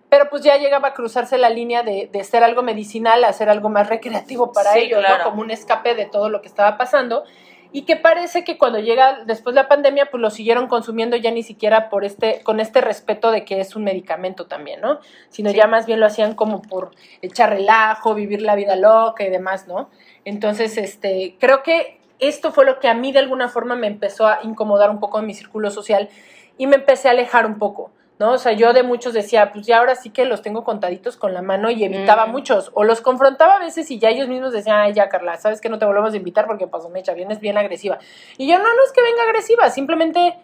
Pero 0.09 0.29
pues 0.29 0.43
ya 0.43 0.57
llegaba 0.57 0.89
a 0.89 0.93
cruzarse 0.93 1.37
la 1.39 1.49
línea 1.49 1.81
de, 1.83 2.09
de 2.11 2.23
ser 2.23 2.43
algo 2.43 2.61
medicinal 2.61 3.23
a 3.23 3.33
ser 3.33 3.49
algo 3.49 3.69
más 3.69 3.89
recreativo 3.89 4.51
para 4.53 4.73
Sí, 4.73 4.79
ellos, 4.81 4.99
claro. 4.99 5.23
¿no? 5.23 5.29
Como 5.31 5.41
un 5.41 5.51
escape 5.51 5.95
de 5.95 6.05
todo 6.05 6.29
lo 6.29 6.41
que 6.41 6.47
estaba 6.47 6.77
pasando. 6.77 7.23
Y 7.71 7.83
que 7.83 7.95
parece 7.95 8.43
que 8.43 8.57
cuando 8.57 8.79
llega 8.79 9.23
después 9.25 9.53
de 9.55 9.61
la 9.61 9.67
pandemia, 9.67 10.09
pues 10.09 10.21
lo 10.21 10.29
siguieron 10.29 10.67
consumiendo 10.67 11.17
ya 11.17 11.31
ni 11.31 11.43
siquiera 11.43 11.89
por 11.89 12.05
este, 12.05 12.41
con 12.43 12.59
este 12.59 12.81
respeto 12.81 13.31
de 13.31 13.45
que 13.45 13.59
es 13.59 13.75
un 13.75 13.83
medicamento 13.83 14.45
también, 14.47 14.81
¿no? 14.81 14.99
Sino 15.29 15.49
Sí. 15.51 15.57
ya 15.57 15.67
más 15.67 15.85
bien 15.85 15.99
lo 15.99 16.05
hacían 16.05 16.35
como 16.35 16.61
por 16.61 16.91
echar 17.21 17.49
relajo, 17.49 18.13
vivir 18.13 18.41
la 18.41 18.55
vida 18.55 18.75
loca 18.75 19.23
y 19.25 19.29
demás, 19.29 19.67
¿no? 19.67 19.89
Entonces, 20.25 20.77
este, 20.77 21.35
creo 21.39 21.63
que 21.63 21.99
esto 22.19 22.51
fue 22.51 22.65
lo 22.65 22.79
que 22.79 22.87
a 22.87 22.93
mí 22.93 23.11
de 23.11 23.19
alguna 23.19 23.49
forma 23.49 23.75
me 23.75 23.87
empezó 23.87 24.27
a 24.27 24.39
incomodar 24.43 24.89
un 24.89 24.99
poco 24.99 25.19
en 25.19 25.27
mi 25.27 25.33
círculo 25.33 25.69
social 25.71 26.09
y 26.57 26.67
me 26.67 26.77
empecé 26.77 27.07
a 27.07 27.11
alejar 27.11 27.45
un 27.45 27.59
poco, 27.59 27.91
¿no? 28.19 28.31
O 28.33 28.37
sea, 28.37 28.53
yo 28.53 28.73
de 28.73 28.83
muchos 28.83 29.13
decía, 29.13 29.51
pues 29.51 29.65
ya 29.65 29.77
ahora 29.79 29.95
sí 29.95 30.09
que 30.09 30.25
los 30.25 30.41
tengo 30.41 30.63
contaditos 30.63 31.17
con 31.17 31.33
la 31.33 31.41
mano 31.41 31.69
y 31.69 31.83
evitaba 31.83 32.25
Mm. 32.25 32.31
muchos, 32.31 32.71
o 32.73 32.83
los 32.83 33.01
confrontaba 33.01 33.57
a 33.57 33.59
veces 33.59 33.91
y 33.91 33.99
ya 33.99 34.09
ellos 34.09 34.27
mismos 34.27 34.53
decían, 34.53 34.77
ay, 34.79 34.93
ya 34.93 35.07
Carla, 35.09 35.37
sabes 35.37 35.61
que 35.61 35.69
no 35.69 35.77
te 35.79 35.85
volvemos 35.85 36.13
a 36.13 36.17
invitar 36.17 36.47
porque 36.47 36.67
pasó 36.67 36.89
mecha, 36.89 37.13
vienes 37.13 37.39
bien 37.39 37.57
agresiva. 37.57 37.99
Y 38.37 38.47
yo, 38.47 38.57
no, 38.57 38.63
no 38.63 38.83
es 38.85 38.91
que 38.91 39.01
venga 39.01 39.23
agresiva, 39.23 39.69
simplemente 39.69 40.37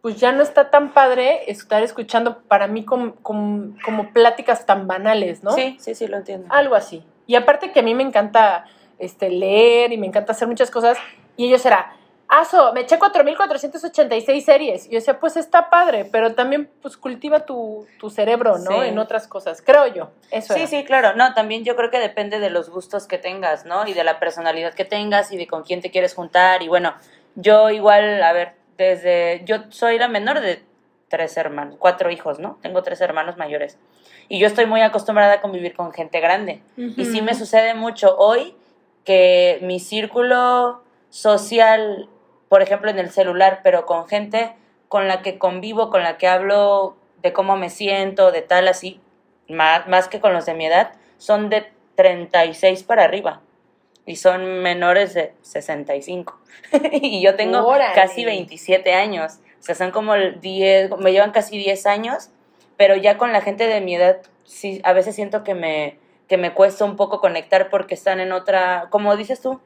pues 0.00 0.16
ya 0.16 0.32
no 0.32 0.42
está 0.42 0.68
tan 0.68 0.92
padre 0.92 1.48
estar 1.50 1.80
escuchando 1.84 2.40
para 2.48 2.66
mí 2.66 2.84
como, 2.84 3.14
como, 3.22 3.76
como 3.84 4.12
pláticas 4.12 4.66
tan 4.66 4.88
banales, 4.88 5.44
¿no? 5.44 5.52
Sí, 5.52 5.76
sí, 5.78 5.94
sí, 5.94 6.08
lo 6.08 6.16
entiendo. 6.16 6.48
Algo 6.50 6.74
así. 6.74 7.04
Y 7.28 7.36
aparte 7.36 7.70
que 7.70 7.78
a 7.78 7.82
mí 7.84 7.94
me 7.94 8.02
encanta 8.02 8.64
este, 8.98 9.30
leer 9.30 9.92
y 9.92 9.98
me 9.98 10.08
encanta 10.08 10.32
hacer 10.32 10.48
muchas 10.48 10.72
cosas, 10.72 10.98
y 11.36 11.46
ellos 11.46 11.64
era, 11.64 11.94
Aso, 12.34 12.72
me 12.72 12.80
eché 12.80 12.98
4.486 12.98 14.40
series. 14.42 14.86
Y 14.86 14.90
yo 14.90 14.94
decía, 14.94 15.20
pues 15.20 15.36
está 15.36 15.68
padre, 15.68 16.06
pero 16.10 16.34
también 16.34 16.70
pues 16.80 16.96
cultiva 16.96 17.40
tu, 17.44 17.86
tu 17.98 18.08
cerebro, 18.08 18.56
¿no? 18.56 18.82
Sí. 18.82 18.88
En 18.88 18.98
otras 18.98 19.28
cosas, 19.28 19.60
creo 19.60 19.86
yo. 19.88 20.10
Eso 20.30 20.54
Sí, 20.54 20.60
era. 20.60 20.68
sí, 20.68 20.84
claro. 20.84 21.14
No, 21.14 21.34
también 21.34 21.62
yo 21.62 21.76
creo 21.76 21.90
que 21.90 21.98
depende 21.98 22.38
de 22.38 22.48
los 22.48 22.70
gustos 22.70 23.06
que 23.06 23.18
tengas, 23.18 23.66
¿no? 23.66 23.86
Y 23.86 23.92
de 23.92 24.02
la 24.02 24.18
personalidad 24.18 24.72
que 24.72 24.86
tengas 24.86 25.30
y 25.30 25.36
de 25.36 25.46
con 25.46 25.62
quién 25.62 25.82
te 25.82 25.90
quieres 25.90 26.14
juntar. 26.14 26.62
Y 26.62 26.68
bueno, 26.68 26.94
yo 27.34 27.68
igual, 27.68 28.22
a 28.22 28.32
ver, 28.32 28.54
desde. 28.78 29.42
Yo 29.44 29.64
soy 29.68 29.98
la 29.98 30.08
menor 30.08 30.40
de 30.40 30.62
tres 31.08 31.36
hermanos, 31.36 31.76
cuatro 31.78 32.10
hijos, 32.10 32.38
¿no? 32.38 32.58
Tengo 32.62 32.82
tres 32.82 33.02
hermanos 33.02 33.36
mayores. 33.36 33.78
Y 34.30 34.38
yo 34.38 34.46
estoy 34.46 34.64
muy 34.64 34.80
acostumbrada 34.80 35.34
a 35.34 35.40
convivir 35.42 35.74
con 35.76 35.92
gente 35.92 36.18
grande. 36.20 36.62
Y 36.78 37.04
sí 37.04 37.20
me 37.20 37.34
sucede 37.34 37.74
mucho 37.74 38.16
hoy 38.16 38.56
que 39.04 39.58
mi 39.60 39.78
círculo 39.80 40.80
social, 41.10 42.08
por 42.52 42.60
ejemplo, 42.60 42.90
en 42.90 42.98
el 42.98 43.08
celular, 43.08 43.60
pero 43.62 43.86
con 43.86 44.06
gente 44.06 44.52
con 44.88 45.08
la 45.08 45.22
que 45.22 45.38
convivo, 45.38 45.88
con 45.88 46.02
la 46.02 46.18
que 46.18 46.28
hablo 46.28 46.98
de 47.22 47.32
cómo 47.32 47.56
me 47.56 47.70
siento, 47.70 48.30
de 48.30 48.42
tal 48.42 48.68
así, 48.68 49.00
más, 49.48 49.88
más 49.88 50.06
que 50.06 50.20
con 50.20 50.34
los 50.34 50.44
de 50.44 50.52
mi 50.52 50.66
edad, 50.66 50.92
son 51.16 51.48
de 51.48 51.72
36 51.94 52.82
para 52.82 53.04
arriba. 53.04 53.40
Y 54.04 54.16
son 54.16 54.60
menores 54.60 55.14
de 55.14 55.32
65. 55.40 56.38
y 56.92 57.22
yo 57.22 57.36
tengo 57.36 57.66
Órale. 57.66 57.94
casi 57.94 58.22
27 58.26 58.92
años. 58.92 59.38
O 59.58 59.62
sea, 59.62 59.74
son 59.74 59.90
como 59.90 60.14
el 60.14 60.38
10, 60.42 60.98
me 60.98 61.12
llevan 61.12 61.30
casi 61.30 61.56
10 61.56 61.86
años, 61.86 62.28
pero 62.76 62.96
ya 62.96 63.16
con 63.16 63.32
la 63.32 63.40
gente 63.40 63.66
de 63.66 63.80
mi 63.80 63.94
edad, 63.94 64.18
sí, 64.44 64.82
a 64.84 64.92
veces 64.92 65.14
siento 65.14 65.42
que 65.42 65.54
me, 65.54 65.96
que 66.28 66.36
me 66.36 66.52
cuesta 66.52 66.84
un 66.84 66.96
poco 66.96 67.18
conectar 67.18 67.70
porque 67.70 67.94
están 67.94 68.20
en 68.20 68.30
otra, 68.30 68.88
como 68.90 69.16
dices 69.16 69.40
tú, 69.40 69.58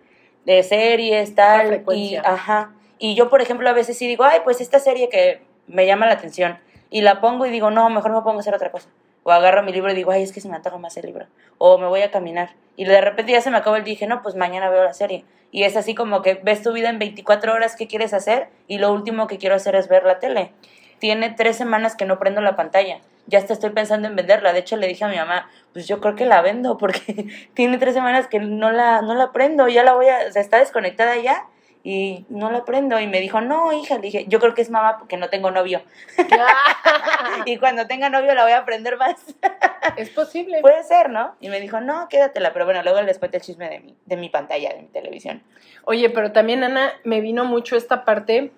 de 0.46 0.62
series, 0.62 1.34
tal. 1.34 1.84
Y, 1.92 2.16
ajá. 2.16 2.72
Y 2.98 3.14
yo, 3.14 3.28
por 3.28 3.42
ejemplo, 3.42 3.68
a 3.68 3.74
veces 3.74 3.98
sí 3.98 4.06
digo, 4.06 4.24
ay, 4.24 4.40
pues 4.44 4.62
esta 4.62 4.78
serie 4.78 5.10
que 5.10 5.42
me 5.66 5.86
llama 5.86 6.06
la 6.06 6.12
atención. 6.12 6.58
Y 6.88 7.02
la 7.02 7.20
pongo 7.20 7.44
y 7.44 7.50
digo, 7.50 7.70
no, 7.70 7.90
mejor 7.90 8.12
me 8.12 8.22
pongo 8.22 8.38
a 8.38 8.40
hacer 8.40 8.54
otra 8.54 8.70
cosa. 8.70 8.88
O 9.24 9.32
agarro 9.32 9.64
mi 9.64 9.72
libro 9.72 9.90
y 9.92 9.94
digo, 9.94 10.12
ay, 10.12 10.22
es 10.22 10.32
que 10.32 10.40
se 10.40 10.48
me 10.48 10.54
antoja 10.54 10.78
más 10.78 10.96
el 10.96 11.06
libro. 11.06 11.26
O 11.58 11.78
me 11.78 11.88
voy 11.88 12.00
a 12.00 12.10
caminar. 12.10 12.54
Y 12.76 12.84
de 12.84 13.00
repente 13.00 13.32
ya 13.32 13.40
se 13.40 13.50
me 13.50 13.58
acabó 13.58 13.76
el 13.76 13.84
dije, 13.84 14.06
no, 14.06 14.22
pues 14.22 14.36
mañana 14.36 14.70
veo 14.70 14.84
la 14.84 14.94
serie. 14.94 15.24
Y 15.50 15.64
es 15.64 15.76
así 15.76 15.94
como 15.94 16.22
que 16.22 16.34
ves 16.34 16.62
tu 16.62 16.72
vida 16.72 16.90
en 16.90 16.98
24 16.98 17.52
horas, 17.52 17.76
¿qué 17.76 17.88
quieres 17.88 18.14
hacer? 18.14 18.48
Y 18.68 18.78
lo 18.78 18.92
último 18.92 19.26
que 19.26 19.38
quiero 19.38 19.56
hacer 19.56 19.74
es 19.74 19.88
ver 19.88 20.04
la 20.04 20.20
tele. 20.20 20.52
Tiene 20.98 21.30
tres 21.30 21.56
semanas 21.56 21.96
que 21.96 22.04
no 22.04 22.18
prendo 22.18 22.40
la 22.40 22.56
pantalla. 22.56 23.00
Ya 23.26 23.38
hasta 23.38 23.52
estoy 23.52 23.70
pensando 23.70 24.08
en 24.08 24.16
venderla. 24.16 24.52
De 24.52 24.60
hecho, 24.60 24.76
le 24.76 24.86
dije 24.86 25.04
a 25.04 25.08
mi 25.08 25.16
mamá, 25.16 25.50
pues 25.72 25.86
yo 25.88 26.00
creo 26.00 26.14
que 26.14 26.26
la 26.26 26.42
vendo 26.42 26.78
porque 26.78 27.26
tiene 27.54 27.78
tres 27.78 27.94
semanas 27.94 28.28
que 28.28 28.38
no 28.38 28.70
la, 28.70 29.02
no 29.02 29.14
la 29.14 29.32
prendo. 29.32 29.68
Ya 29.68 29.82
la 29.82 29.94
voy 29.94 30.08
a, 30.08 30.28
o 30.28 30.32
sea, 30.32 30.42
está 30.42 30.58
desconectada 30.58 31.16
ya 31.16 31.46
y 31.86 32.26
no 32.30 32.50
la 32.50 32.64
prendo. 32.64 32.98
Y 32.98 33.06
me 33.06 33.20
dijo, 33.20 33.40
no, 33.40 33.72
hija, 33.72 33.94
le 33.94 34.00
dije, 34.00 34.24
yo 34.26 34.40
creo 34.40 34.54
que 34.54 34.62
es 34.62 34.70
mamá 34.70 34.98
porque 34.98 35.16
no 35.16 35.28
tengo 35.28 35.52
novio. 35.52 35.82
y 37.46 37.58
cuando 37.58 37.86
tenga 37.86 38.10
novio 38.10 38.34
la 38.34 38.42
voy 38.42 38.50
a 38.50 38.58
aprender 38.58 38.96
más. 38.96 39.14
es 39.96 40.10
posible. 40.10 40.60
Puede 40.62 40.82
ser, 40.82 41.10
¿no? 41.10 41.36
Y 41.40 41.48
me 41.48 41.60
dijo, 41.60 41.80
no, 41.80 42.08
quédatela. 42.08 42.52
Pero 42.52 42.64
bueno, 42.64 42.82
luego 42.82 43.00
les 43.02 43.20
cuento 43.20 43.36
el 43.36 43.42
chisme 43.44 43.68
de 43.70 43.78
mi, 43.78 43.96
de 44.04 44.16
mi 44.16 44.28
pantalla, 44.28 44.74
de 44.74 44.82
mi 44.82 44.88
televisión. 44.88 45.44
Oye, 45.84 46.10
pero 46.10 46.32
también, 46.32 46.64
Ana, 46.64 46.92
me 47.04 47.20
vino 47.20 47.44
mucho 47.44 47.76
esta 47.76 48.04
parte, 48.04 48.50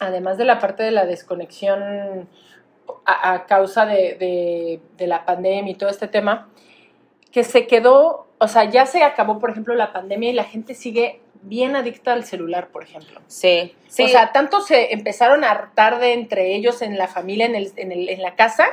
además 0.00 0.38
de 0.38 0.44
la 0.44 0.58
parte 0.58 0.82
de 0.82 0.90
la 0.90 1.06
desconexión 1.06 2.28
a, 3.04 3.32
a 3.32 3.46
causa 3.46 3.86
de, 3.86 4.14
de- 4.18 4.80
de 4.96 5.06
la 5.06 5.24
pandemia 5.24 5.72
y 5.72 5.74
todo 5.74 5.90
este 5.90 6.08
tema, 6.08 6.48
que 7.32 7.44
se 7.44 7.66
quedó, 7.66 8.26
o 8.38 8.48
sea, 8.48 8.64
ya 8.64 8.86
se 8.86 9.02
acabó, 9.02 9.38
por 9.38 9.50
ejemplo, 9.50 9.74
la 9.74 9.92
pandemia 9.92 10.30
y 10.30 10.32
la 10.32 10.44
gente 10.44 10.74
sigue 10.74 11.20
bien 11.42 11.76
adicta 11.76 12.12
al 12.12 12.24
celular, 12.24 12.68
por 12.68 12.82
ejemplo. 12.82 13.20
Sí, 13.26 13.74
sí. 13.88 14.04
O 14.04 14.08
sea, 14.08 14.32
tanto 14.32 14.60
se 14.60 14.92
empezaron 14.92 15.44
a 15.44 15.50
hartar 15.50 15.98
de 16.00 16.12
entre 16.14 16.54
ellos 16.56 16.82
en 16.82 16.98
la 16.98 17.06
familia, 17.06 17.46
en, 17.46 17.54
el, 17.54 17.72
en, 17.76 17.92
el- 17.92 18.08
en 18.08 18.22
la 18.22 18.34
casa, 18.34 18.66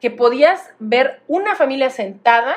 que 0.00 0.10
podías 0.10 0.70
ver 0.78 1.20
una 1.26 1.54
familia 1.56 1.90
sentada 1.90 2.54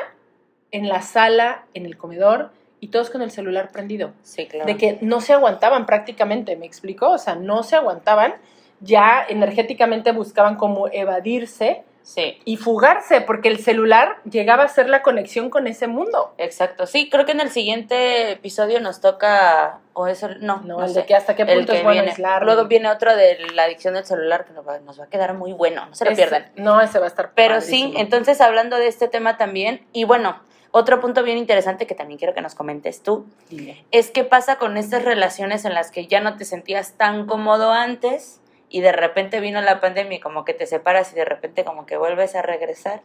en 0.71 0.88
la 0.88 1.01
sala, 1.01 1.65
en 1.73 1.85
el 1.85 1.97
comedor, 1.97 2.51
y 2.79 2.88
todos 2.89 3.09
con 3.09 3.21
el 3.21 3.31
celular 3.31 3.71
prendido 3.71 4.12
sí, 4.24 4.48
claro. 4.48 4.65
de 4.65 4.77
que 4.77 4.98
no 5.01 5.21
se 5.21 5.33
aguantaban 5.33 5.86
prácticamente, 5.86 6.55
¿me 6.55 6.65
explico? 6.65 7.09
O 7.12 7.17
sea, 7.17 7.36
no 7.36 7.63
se 7.63 7.75
aguantaban, 7.75 8.36
ya 8.79 9.25
energéticamente 9.27 10.12
buscaban 10.13 10.55
como 10.55 10.88
evadirse 10.91 11.83
Sí. 12.01 12.39
y 12.45 12.55
fugarse, 12.57 13.21
porque 13.21 13.50
el 13.50 13.59
celular 13.59 14.15
llegaba 14.24 14.63
a 14.63 14.67
ser 14.69 14.89
la 14.89 15.03
conexión 15.03 15.50
con 15.51 15.67
ese 15.67 15.86
mundo. 15.88 16.33
Exacto, 16.39 16.88
sí, 16.88 17.07
creo 17.09 17.25
que 17.25 17.33
en 17.33 17.41
el 17.41 17.50
siguiente 17.51 18.31
episodio 18.31 18.79
nos 18.79 19.00
toca, 19.00 19.79
o 19.93 20.07
eso, 20.07 20.29
no, 20.39 20.62
No, 20.62 20.77
no 20.79 20.83
el 20.86 20.89
sé. 20.91 21.01
de 21.01 21.05
que 21.05 21.13
hasta 21.15 21.36
qué 21.36 21.45
punto 21.45 21.74
es 21.74 21.83
bueno 21.83 22.01
aislarlo. 22.01 22.45
Luego 22.53 22.67
viene 22.67 22.89
otro 22.89 23.15
de 23.15 23.38
la 23.53 23.63
adicción 23.63 23.93
del 23.93 24.05
celular 24.05 24.45
que 24.45 24.53
nos 24.53 24.67
va, 24.67 24.79
nos 24.79 25.00
va 25.00 25.03
a 25.03 25.07
quedar 25.09 25.36
muy 25.36 25.51
bueno, 25.53 25.86
no 25.86 25.93
se 25.93 26.05
lo 26.05 26.12
Ese- 26.12 26.21
pierdan. 26.21 26.51
No, 26.55 26.81
ese 26.81 26.98
va 26.98 27.05
a 27.05 27.09
estar 27.09 27.31
Pero 27.36 27.62
sí, 27.62 27.93
entonces 27.98 28.41
hablando 28.41 28.77
de 28.77 28.88
este 28.88 29.07
tema 29.07 29.38
también, 29.38 29.86
y 29.93 30.05
bueno, 30.05 30.39
otro 30.71 30.99
punto 30.99 31.23
bien 31.23 31.38
interesante 31.38 31.88
que 31.88 31.95
también 31.95 32.17
quiero 32.17 32.33
que 32.33 32.41
nos 32.41 32.55
comentes 32.55 33.01
tú, 33.01 33.25
Dime. 33.49 33.85
es 33.91 34.11
qué 34.11 34.23
pasa 34.23 34.57
con 34.57 34.77
estas 34.77 35.03
relaciones 35.03 35.65
en 35.65 35.73
las 35.73 35.91
que 35.91 36.07
ya 36.07 36.21
no 36.21 36.38
te 36.38 36.45
sentías 36.45 36.93
tan 36.93 37.25
cómodo 37.25 37.71
antes 37.71 38.41
y 38.69 38.81
de 38.81 38.91
repente 38.91 39.39
vino 39.39 39.61
la 39.61 39.79
pandemia 39.79 40.17
y 40.17 40.19
como 40.19 40.45
que 40.45 40.53
te 40.53 40.67
separas 40.67 41.11
y 41.11 41.15
de 41.15 41.25
repente 41.25 41.63
como 41.63 41.85
que 41.85 41.97
vuelves 41.97 42.35
a 42.35 42.41
regresar. 42.41 43.01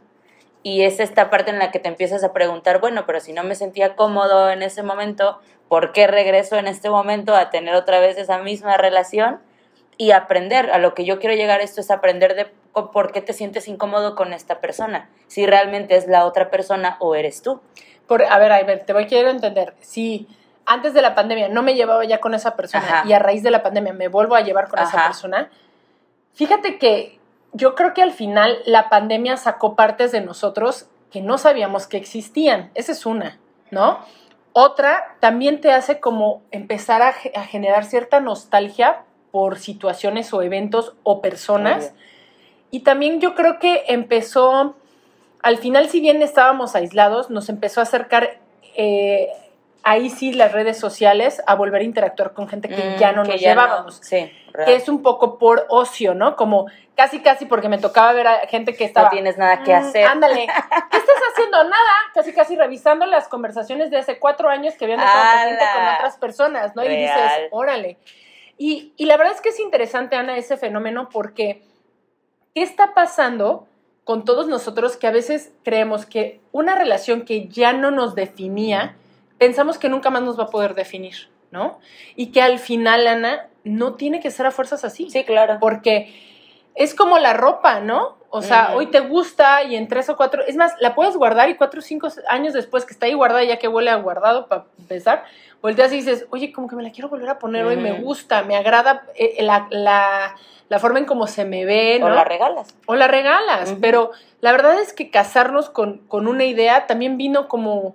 Y 0.63 0.83
es 0.83 0.99
esta 0.99 1.29
parte 1.29 1.51
en 1.51 1.59
la 1.59 1.71
que 1.71 1.79
te 1.79 1.89
empiezas 1.89 2.25
a 2.25 2.33
preguntar, 2.33 2.81
bueno, 2.81 3.05
pero 3.07 3.21
si 3.21 3.33
no 3.33 3.45
me 3.45 3.55
sentía 3.55 3.97
cómodo 3.97 4.51
en 4.51 4.63
ese 4.63 4.83
momento, 4.83 5.39
¿por 5.69 5.93
qué 5.93 6.07
regreso 6.07 6.57
en 6.57 6.67
este 6.67 6.89
momento 6.89 7.35
a 7.35 7.51
tener 7.51 7.75
otra 7.75 8.01
vez 8.01 8.17
esa 8.17 8.39
misma 8.39 8.79
relación? 8.79 9.41
Y 9.99 10.13
aprender, 10.13 10.71
a 10.71 10.79
lo 10.79 10.95
que 10.95 11.05
yo 11.05 11.19
quiero 11.19 11.37
llegar 11.37 11.61
esto 11.61 11.81
es 11.81 11.91
aprender 11.91 12.35
de 12.35 12.47
por 12.75 13.13
qué 13.13 13.21
te 13.21 13.33
sientes 13.33 13.69
incómodo 13.69 14.15
con 14.17 14.33
esta 14.33 14.61
persona, 14.61 15.09
si 15.29 15.47
realmente 15.47 15.97
es 15.97 16.07
la 16.09 16.25
otra 16.27 16.51
persona 16.51 16.97
o 17.01 17.15
eres 17.15 17.41
tú. 17.43 17.61
Por, 18.07 18.23
a 18.25 18.39
ver, 18.39 18.53
a 18.53 18.63
ver, 18.65 18.85
te 18.85 18.93
voy 18.93 19.05
a 19.05 19.07
quiero 19.07 19.31
entender. 19.31 19.75
Si 19.81 20.27
antes 20.67 20.93
de 20.93 21.01
la 21.03 21.15
pandemia 21.15 21.49
no 21.49 21.63
me 21.63 21.75
llevaba 21.75 22.05
ya 22.05 22.21
con 22.21 22.35
esa 22.35 22.57
persona 22.57 22.85
Ajá. 22.85 23.09
y 23.09 23.13
a 23.13 23.19
raíz 23.19 23.43
de 23.43 23.51
la 23.51 23.63
pandemia 23.63 23.93
me 23.93 24.09
vuelvo 24.09 24.35
a 24.35 24.41
llevar 24.41 24.69
con 24.69 24.79
esa 24.81 25.05
persona, 25.07 25.51
fíjate 26.35 26.79
que 26.79 27.19
yo 27.53 27.75
creo 27.75 27.95
que 27.95 28.03
al 28.03 28.13
final 28.13 28.59
la 28.67 28.89
pandemia 28.89 29.37
sacó 29.37 29.77
partes 29.77 30.11
de 30.13 30.21
nosotros 30.21 30.87
que 31.11 31.21
no 31.21 31.39
sabíamos 31.39 31.87
que 31.87 31.97
existían. 31.97 32.71
Esa 32.75 32.93
es 32.93 33.07
una, 33.07 33.39
¿no? 33.71 34.01
Otra 34.53 35.17
también 35.21 35.61
te 35.61 35.73
hace 35.73 36.01
como 36.01 36.43
empezar 36.51 37.03
a, 37.03 37.13
ge- 37.13 37.33
a 37.37 37.45
generar 37.45 37.85
cierta 37.85 38.21
nostalgia 38.21 39.03
por 39.31 39.59
situaciones 39.59 40.33
o 40.33 40.43
eventos 40.43 40.95
o 41.05 41.21
personas. 41.21 41.87
Obvio. 41.93 42.14
Y 42.75 42.81
también 42.81 43.21
yo 43.21 43.37
creo 43.37 43.61
que 43.61 43.85
empezó, 43.87 44.75
al 45.45 45.59
final 45.59 45.89
si 45.89 46.01
bien 46.01 46.23
estábamos 46.23 46.75
aislados, 46.75 47.31
nos 47.31 47.49
empezó 47.49 47.79
a 47.79 47.85
acercar 47.85 48.39
eh, 48.77 49.29
ahí 49.85 50.11
sí 50.11 50.33
las 50.33 50.51
redes 50.51 50.77
sociales 50.77 51.41
a 51.47 51.55
volver 51.55 51.83
a 51.83 51.85
interactuar 51.85 52.33
con 52.33 52.49
gente 52.49 52.69
que 52.69 52.83
Mm, 52.83 52.97
ya 52.99 53.13
no 53.13 53.23
que 53.23 53.29
nos 53.33 53.41
ya 53.41 53.55
no, 53.55 53.63
llevábamos. 53.63 54.01
sí. 54.03 54.29
Que 54.65 54.75
es 54.75 54.89
un 54.89 55.03
poco 55.03 55.39
por 55.39 55.67
ocio, 55.69 56.15
¿no? 56.15 56.35
Como 56.35 56.67
casi 56.97 57.21
casi 57.21 57.45
porque 57.47 57.69
me 57.69 57.79
tocaba 57.79 58.13
ver 58.13 58.27
a 58.27 58.39
gente 58.49 58.75
que 58.75 58.85
estaba... 58.85 59.07
no 59.07 59.11
tienes 59.13 59.39
nada 59.39 59.63
que 59.63 59.73
"Mm, 59.73 59.77
hacer. 59.77 60.05
Ándale, 60.07 60.47
¿qué 60.91 60.97
estás 60.97 61.17
haciendo? 61.33 61.63
Nada, 61.63 61.93
casi 62.13 62.33
casi 62.33 62.57
revisando 62.57 63.07
las 63.07 63.29
conversaciones 63.29 63.91
de 63.93 63.99
hace 63.99 64.19
cuatro 64.19 64.49
años 64.49 64.75
que 64.75 64.85
habían 64.87 64.99
pendiente 64.99 65.65
con 65.77 65.95
otras 65.95 66.17
personas, 66.17 66.75
¿no? 66.75 66.83
Y 66.85 66.89
dices, 66.89 67.31
órale. 67.53 67.99
Y, 68.59 68.95
y 68.97 69.05
la 69.07 69.17
verdad 69.17 69.35
es 69.35 69.41
que 69.41 69.51
es 69.51 69.61
interesante, 69.61 70.17
Ana, 70.17 70.37
ese 70.37 70.57
fenómeno 70.57 71.09
porque 71.09 71.63
¿qué 72.55 72.63
está 72.63 72.95
pasando 72.95 73.67
con 74.05 74.25
todos 74.25 74.47
nosotros 74.47 74.97
que 74.97 75.07
a 75.07 75.11
veces 75.13 75.53
creemos 75.65 76.07
que 76.07 76.41
una 76.53 76.75
relación 76.75 77.23
que 77.23 77.49
ya 77.49 77.73
no 77.73 77.91
nos 77.91 78.15
definía, 78.15 78.97
pensamos 79.39 79.79
que 79.79 79.89
nunca 79.89 80.11
más 80.11 80.23
nos 80.23 80.39
va 80.39 80.45
a 80.45 80.51
poder 80.51 80.75
definir, 80.75 81.31
¿no? 81.51 81.79
Y 82.15 82.27
que 82.27 82.43
al 82.43 82.59
final, 82.59 83.07
Ana, 83.07 83.49
no 83.65 83.95
tiene 83.95 84.21
que 84.21 84.31
ser 84.31 84.47
a 84.47 84.51
fuerzas 84.51 84.85
así. 84.85 85.09
Sí, 85.11 85.25
claro. 85.25 85.57
Porque 85.59 86.15
es 86.75 86.95
como 86.95 87.19
la 87.19 87.33
ropa, 87.33 87.81
¿no? 87.81 88.19
O 88.37 88.43
sea, 88.43 88.75
hoy 88.75 88.87
te 88.87 88.99
gusta 88.99 89.63
y 89.63 89.77
en 89.77 89.87
tres 89.87 90.09
o 90.09 90.17
cuatro, 90.17 90.43
es 90.45 90.57
más, 90.57 90.73
la 90.81 90.95
puedes 90.97 91.17
guardar 91.17 91.49
y 91.51 91.55
cuatro 91.55 91.79
o 91.79 91.83
cinco 91.83 92.09
años 92.29 92.53
después 92.53 92.85
que 92.85 92.93
está 92.93 93.07
ahí 93.07 93.15
guardada, 93.15 93.45
ya 93.45 93.59
que 93.61 93.69
huele 93.69 93.91
a 93.91 93.95
guardado 93.97 94.49
para 94.49 94.65
empezar, 94.77 95.25
volteas 95.63 95.93
y 95.93 95.97
dices, 95.99 96.27
oye, 96.31 96.53
como 96.53 96.67
que 96.67 96.75
me 96.75 96.83
la 96.83 96.91
quiero 96.91 97.09
volver 97.09 97.29
a 97.29 97.39
poner 97.39 97.65
hoy, 97.65 97.77
me 97.77 97.93
gusta, 97.93 98.43
me 98.43 98.57
agrada 98.57 99.05
eh, 99.15 99.37
la, 99.43 99.69
la, 99.71 100.35
la 100.69 100.79
forma 100.81 100.99
en 100.99 101.05
cómo 101.05 101.29
se 101.29 101.45
me 101.45 101.65
ve, 101.65 101.99
¿no? 102.01 102.07
O 102.07 102.11
la 102.11 102.25
regalas. 102.25 102.75
o 102.87 102.97
la 102.97 103.07
regalas, 103.07 103.75
pero 103.81 104.11
la 104.41 104.51
verdad 104.51 104.81
es 104.81 104.93
que 104.93 105.11
casarnos 105.11 105.71
con, 105.71 105.99
con 106.09 106.27
una 106.27 106.45
idea 106.45 106.89
también 106.89 107.17
vino 107.17 107.47
como, 107.47 107.95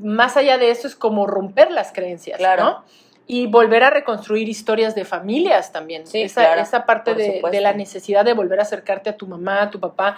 más 0.00 0.36
allá 0.36 0.58
de 0.58 0.70
eso, 0.70 0.86
es 0.86 0.96
como 0.96 1.26
romper 1.26 1.70
las 1.70 1.92
creencias, 1.92 2.36
Claro. 2.36 2.62
¿no? 2.62 2.84
Y 3.28 3.46
volver 3.46 3.84
a 3.84 3.90
reconstruir 3.90 4.48
historias 4.48 4.94
de 4.96 5.04
familias 5.04 5.70
también. 5.70 6.06
Sí, 6.06 6.22
esa, 6.22 6.46
claro, 6.46 6.62
esa 6.62 6.86
parte 6.86 7.14
de, 7.14 7.60
la 7.60 7.74
necesidad 7.74 8.24
de 8.24 8.32
volver 8.32 8.58
a 8.58 8.62
acercarte 8.62 9.10
a 9.10 9.16
tu 9.16 9.28
mamá, 9.28 9.62
a 9.62 9.70
tu 9.70 9.78
papá. 9.78 10.16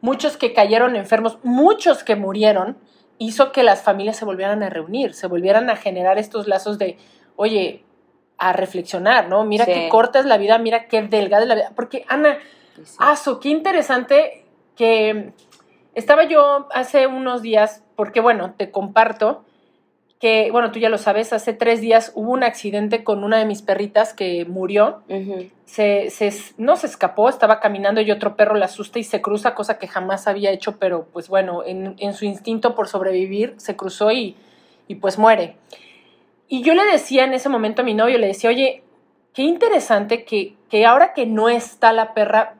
Muchos 0.00 0.36
que 0.36 0.54
cayeron 0.54 0.96
enfermos, 0.96 1.38
muchos 1.42 2.04
que 2.04 2.14
murieron, 2.14 2.78
hizo 3.18 3.52
que 3.52 3.62
las 3.64 3.82
familias 3.82 4.16
se 4.16 4.24
volvieran 4.24 4.62
a 4.62 4.70
reunir, 4.70 5.14
se 5.14 5.26
volvieran 5.26 5.68
a 5.68 5.76
generar 5.76 6.18
estos 6.18 6.46
lazos 6.46 6.78
de, 6.78 6.96
oye, 7.36 7.84
a 8.38 8.52
reflexionar, 8.52 9.28
¿no? 9.28 9.44
Mira 9.44 9.64
Sí. 9.64 9.72
qué 9.72 9.88
corta 9.88 10.20
es 10.20 10.24
la 10.24 10.38
vida, 10.38 10.56
mira 10.58 10.86
qué 10.86 11.02
delgada 11.02 11.42
es 11.42 11.48
la 11.48 11.54
vida. 11.56 11.72
Porque, 11.74 12.04
Ana, 12.08 12.38
Sí, 12.76 12.82
sí. 12.84 12.96
Aso, 12.98 13.38
qué 13.40 13.50
interesante 13.50 14.44
que 14.76 15.32
estaba 15.94 16.24
yo 16.24 16.68
hace 16.72 17.06
unos 17.06 17.42
días, 17.42 17.84
porque 17.96 18.20
bueno, 18.20 18.54
te 18.56 18.70
comparto 18.70 19.44
que, 20.20 20.50
bueno, 20.50 20.70
tú 20.70 20.78
ya 20.78 20.88
lo 20.88 20.98
sabes, 20.98 21.32
hace 21.32 21.52
tres 21.52 21.80
días 21.80 22.12
hubo 22.14 22.32
un 22.32 22.44
accidente 22.44 23.04
con 23.04 23.24
una 23.24 23.38
de 23.38 23.44
mis 23.44 23.62
perritas 23.62 24.14
que 24.14 24.44
murió. 24.46 25.02
Se, 25.66 26.10
se- 26.10 26.54
no 26.56 26.76
se 26.76 26.86
escapó, 26.86 27.28
estaba 27.28 27.58
caminando 27.60 28.00
y 28.00 28.10
otro 28.10 28.36
perro 28.36 28.54
la 28.54 28.66
asusta 28.66 28.98
y 28.98 29.04
se 29.04 29.20
cruza, 29.20 29.54
cosa 29.54 29.78
que 29.78 29.88
jamás 29.88 30.26
había 30.26 30.50
hecho, 30.50 30.76
pero 30.78 31.06
pues 31.12 31.28
bueno, 31.28 31.62
en, 31.64 31.94
en 31.98 32.14
su 32.14 32.24
instinto 32.26 32.74
por 32.74 32.86
sobrevivir 32.88 33.54
se 33.58 33.74
cruzó 33.76 34.12
y, 34.12 34.36
y 34.88 34.96
pues 34.96 35.18
muere. 35.18 35.56
Y 36.48 36.62
yo 36.62 36.74
le 36.74 36.84
decía 36.84 37.24
en 37.24 37.34
ese 37.34 37.48
momento 37.48 37.82
a 37.82 37.84
mi 37.84 37.94
novio, 37.94 38.18
le 38.18 38.26
decía, 38.28 38.50
oye, 38.50 38.82
qué 39.32 39.42
interesante 39.42 40.24
que, 40.24 40.54
que 40.70 40.86
ahora 40.86 41.12
que 41.12 41.26
no 41.26 41.48
está 41.48 41.92
la 41.92 42.14
perra, 42.14 42.54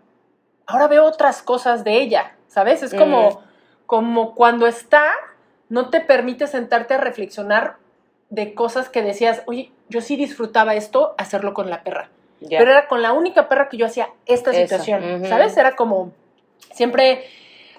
ahora 0.67 0.89
veo 0.89 1.05
otras 1.05 1.43
cosas 1.43 1.85
de 1.85 2.01
ella, 2.01 2.35
¿sabes? 2.49 2.83
Es 2.83 2.95
como, 2.95 3.29
Ujú. 3.29 3.39
como 3.87 4.35
cuando 4.35 4.67
está, 4.67 5.05
no 5.69 5.91
te 5.91 6.01
permite 6.01 6.47
sentarte 6.47 6.95
a 6.95 6.99
reflexionar 6.99 7.77
de 8.31 8.55
cosas 8.55 8.89
que 8.89 9.03
decías, 9.03 9.43
oye, 9.47 9.73
yo 9.89 10.01
sí 10.01 10.17
disfrutaba 10.17 10.75
esto, 10.75 11.15
hacerlo 11.19 11.55
con 11.55 11.71
la 11.71 11.83
perra. 11.83 12.11
Pero 12.49 12.71
era 12.71 12.89
con 12.89 13.01
la 13.01 13.13
única 13.13 13.49
perra 13.49 13.69
que 13.69 13.77
yo 13.77 13.87
hacía 13.87 14.09
esta 14.27 14.51
Eso, 14.51 14.61
situación. 14.61 15.25
¿sabes? 15.27 15.57
Era 15.57 15.77
como, 15.77 16.13
siempre, 16.73 17.25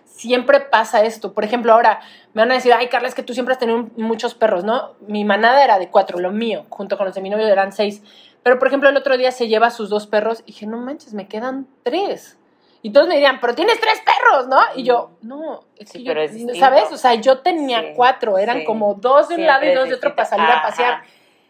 siempre 0.05 0.59
pasa 0.59 1.03
esto. 1.03 1.33
Por 1.33 1.43
ejemplo, 1.43 1.73
ahora 1.73 1.99
me 2.33 2.41
van 2.41 2.51
a 2.51 2.55
decir, 2.55 2.73
ay, 2.73 2.87
Carla, 2.87 3.07
es 3.07 3.15
que 3.15 3.23
tú 3.23 3.33
siempre 3.33 3.53
has 3.53 3.59
tenido 3.59 3.89
muchos 3.97 4.33
perros, 4.33 4.63
¿no? 4.63 4.93
Mi 5.07 5.23
manada 5.23 5.63
era 5.63 5.77
de 5.77 5.89
cuatro, 5.89 6.19
lo 6.19 6.31
mío, 6.31 6.65
junto 6.69 6.97
con 6.97 7.05
los 7.05 7.15
de 7.15 7.21
mi 7.21 7.29
novio 7.29 7.47
eran 7.47 7.71
seis. 7.71 8.01
Pero, 8.43 8.59
por 8.59 8.67
ejemplo, 8.67 8.89
el 8.89 8.97
otro 8.97 9.17
día 9.17 9.31
se 9.31 9.47
lleva 9.47 9.67
a 9.67 9.71
sus 9.71 9.89
dos 9.89 10.07
perros 10.07 10.41
y 10.41 10.51
dije, 10.51 10.65
no 10.67 10.77
manches, 10.77 11.13
me 11.13 11.27
quedan 11.27 11.67
tres. 11.83 12.37
Y 12.85 12.91
todos 12.91 13.07
me 13.07 13.15
dirían, 13.15 13.39
pero 13.41 13.55
tienes 13.55 13.79
tres 13.79 13.99
perros, 14.05 14.47
¿no? 14.47 14.57
Y 14.75 14.83
yo, 14.83 15.09
no, 15.23 15.61
es 15.75 15.89
Sí, 15.89 16.03
que 16.03 16.13
yo- 16.13 16.21
es. 16.21 16.59
¿sabes? 16.59 16.91
O 16.91 16.97
sea, 16.97 17.15
yo 17.15 17.39
tenía 17.39 17.81
Sí, 17.81 17.87
cuatro, 17.95 18.37
eran 18.37 18.59
sí. 18.59 18.63
como 18.63 18.93
dos 18.93 19.27
de 19.29 19.35
un 19.37 19.45
lado 19.47 19.65
y 19.65 19.73
dos 19.73 19.89
de 19.89 19.95
otro 19.95 20.15
para 20.15 20.27
salir 20.29 20.45
a 20.45 20.61
pasear 20.61 21.01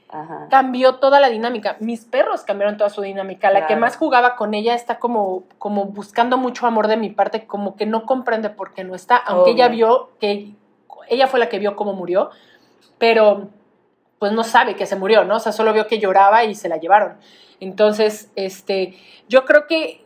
Ajá. 0.07 0.47
cambió 0.49 0.95
toda 0.95 1.19
la 1.19 1.27
dinámica. 1.27 1.75
Mis 1.81 2.05
perros 2.05 2.43
cambiaron 2.43 2.77
toda 2.77 2.89
su 2.89 3.01
dinámica. 3.01 3.51
La 3.51 3.67
que 3.67 3.75
más 3.75 3.97
jugaba 3.97 4.37
con 4.37 4.53
ella 4.53 4.75
está 4.75 4.97
como, 4.97 5.43
como 5.57 5.83
buscando 5.87 6.37
mucho 6.37 6.67
amor 6.67 6.87
de 6.87 6.95
mi 6.95 7.09
parte, 7.09 7.45
como 7.45 7.75
que 7.75 7.85
no 7.85 8.05
comprende 8.05 8.49
por 8.49 8.73
qué 8.73 8.85
no 8.85 8.95
está, 8.95 9.17
aunque 9.17 9.51
ella 9.51 9.67
vio 9.67 10.11
que 10.21 10.53
ella 11.09 11.27
fue 11.27 11.41
la 11.41 11.49
que 11.49 11.59
vio 11.59 11.75
cómo 11.75 11.91
murió, 11.91 12.29
pero 12.97 13.49
pues 14.19 14.31
no 14.31 14.45
sabe 14.45 14.77
que 14.77 14.85
se 14.85 14.95
murió, 14.95 15.25
¿no? 15.25 15.35
O 15.35 15.39
sea, 15.39 15.51
solo 15.51 15.73
vio 15.73 15.85
que 15.87 15.99
lloraba 15.99 16.45
y 16.45 16.55
se 16.55 16.69
la 16.69 16.77
llevaron. 16.77 17.17
Entonces, 17.59 18.31
este, 18.37 18.97
yo 19.27 19.43
creo 19.43 19.67
que 19.67 20.04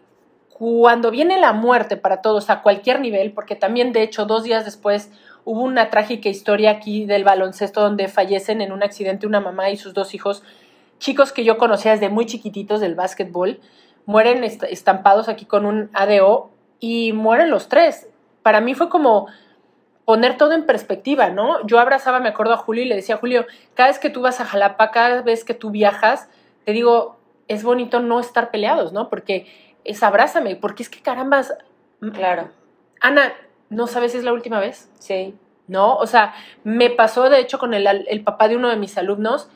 cuando 0.60 1.10
viene 1.10 1.40
la 1.40 1.54
muerte 1.54 1.96
para 1.96 2.22
todos 2.22 2.50
a 2.50 2.62
cualquier 2.62 3.00
nivel, 3.00 3.32
porque 3.32 3.56
también 3.56 3.94
de 3.94 4.04
hecho 4.04 4.26
dos 4.26 4.44
días 4.44 4.66
después 4.66 5.10
hubo 5.46 5.62
una 5.62 5.90
trágica 5.90 6.28
historia 6.28 6.72
aquí 6.72 7.06
del 7.06 7.24
baloncesto 7.24 7.80
donde 7.80 8.10
fallecen 8.10 8.60
en 8.60 8.74
un 8.74 8.84
accidente 8.84 9.26
una 9.26 9.40
mamá 9.40 9.70
y 9.70 9.78
sus 9.78 9.94
dos 9.94 10.14
hijos, 10.14 10.44
chicos 11.00 11.32
que 11.32 11.46
yo 11.46 11.58
conocía 11.58 11.94
desde 11.94 12.10
muy 12.10 12.26
chiquititos 12.26 12.82
del 12.82 12.94
básquetbol, 12.94 13.62
mueren 14.06 14.44
est- 14.44 14.64
estampados 14.64 15.30
aquí 15.30 15.46
con 15.46 15.66
un 15.66 15.90
ADO 15.94 16.50
y 16.82 17.14
mueren 17.14 17.50
los 17.50 17.70
tres. 17.70 18.10
Para 18.44 18.60
mí 18.60 18.76
fue 18.76 18.90
como 18.90 19.28
poner 20.04 20.36
todo 20.36 20.52
en 20.52 20.66
perspectiva, 20.66 21.30
¿no? 21.30 21.66
Yo 21.68 21.80
abrazaba, 21.80 22.20
me 22.20 22.30
acuerdo 22.30 22.54
a 22.54 22.58
Julio 22.58 22.84
y 22.84 22.88
le 22.88 22.96
decía, 22.96 23.16
Julio, 23.16 23.46
cada 23.76 23.88
vez 23.88 24.00
que 24.00 24.10
tú 24.10 24.22
vas 24.22 24.42
a 24.42 24.46
Jalapa, 24.46 24.92
cada 24.92 25.22
vez 25.22 25.46
que 25.46 25.54
tú 25.54 25.72
viajas, 25.72 26.28
te 26.66 26.74
digo, 26.74 27.18
es 27.48 27.64
bonito 27.64 28.02
no 28.02 28.20
estar 28.20 28.52
peleados, 28.52 28.92
¿no? 28.92 29.10
Porque 29.10 29.48
es 29.84 30.04
abrázame, 30.04 30.56
porque 30.56 30.84
es 30.84 30.90
que 30.90 31.02
carambas, 31.02 31.54
Claro. 32.14 32.50
Ana, 33.02 33.34
¿no 33.70 33.88
sabes 33.88 34.14
si 34.14 34.20
es 34.20 34.24
la 34.24 34.32
última 34.34 34.60
vez? 34.60 34.90
Sí. 35.00 35.36
¿no? 35.68 35.96
O 35.98 36.08
sea, 36.08 36.34
me 36.64 36.90
pasó 36.90 37.30
de 37.30 37.40
hecho 37.40 37.60
con 37.60 37.74
el, 37.74 37.86
el 37.88 38.24
papá 38.24 38.48
de 38.48 38.56
uno 38.56 38.70
de 38.70 38.76
mis 38.78 38.98
alumnos, 38.98 39.50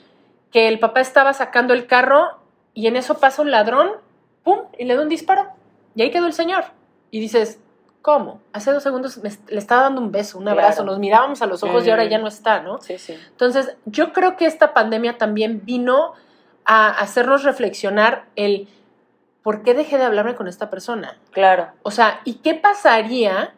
que 0.52 0.68
el 0.68 0.78
papá 0.80 1.00
estaba 1.02 1.34
sacando 1.34 1.74
el 1.74 1.88
carro 1.88 2.38
y 2.76 2.86
en 2.88 2.96
eso 2.98 3.18
pasa 3.20 3.42
un 3.42 3.50
ladrón, 3.50 3.92
¡pum! 4.44 4.60
y 4.78 4.86
le 4.86 4.96
da 4.96 5.02
un 5.02 5.10
disparo. 5.10 5.48
Y 5.96 6.04
ahí 6.04 6.12
quedó 6.12 6.28
el 6.28 6.34
señor. 6.34 6.66
Y 7.12 7.20
dices, 7.20 7.60
¿Cómo? 8.04 8.42
Hace 8.52 8.74
dos 8.74 8.84
segundos 8.84 9.18
me, 9.20 9.30
le 9.48 9.58
estaba 9.58 9.84
dando 9.84 10.02
un 10.02 10.12
beso, 10.12 10.38
un 10.38 10.46
abrazo, 10.50 10.80
Claro. 10.84 10.92
nos 10.92 11.00
mirábamos 11.00 11.42
a 11.42 11.46
los 11.46 11.64
ojos 11.64 11.88
y 11.88 11.90
ahora 11.90 12.04
Ujú. 12.04 12.12
ya 12.12 12.18
no 12.20 12.28
está, 12.28 12.60
¿no? 12.62 12.82
Sí, 12.82 12.98
sí. 12.98 13.18
Entonces, 13.30 13.78
yo 13.86 14.12
creo 14.12 14.36
que 14.36 14.46
esta 14.46 14.74
pandemia 14.74 15.18
también 15.18 15.62
vino 15.64 16.12
a 16.66 16.90
hacernos 16.90 17.46
reflexionar 17.46 18.26
el 18.36 18.68
por 19.44 19.62
qué 19.62 19.74
dejé 19.74 19.98
de 19.98 20.06
hablarme 20.06 20.36
con 20.36 20.48
esta 20.48 20.70
persona. 20.70 21.18
Claro. 21.32 21.68
O 21.84 21.92
sea, 21.92 22.22
¿y 22.24 22.36
qué 22.36 22.56
pasaría 22.56 23.54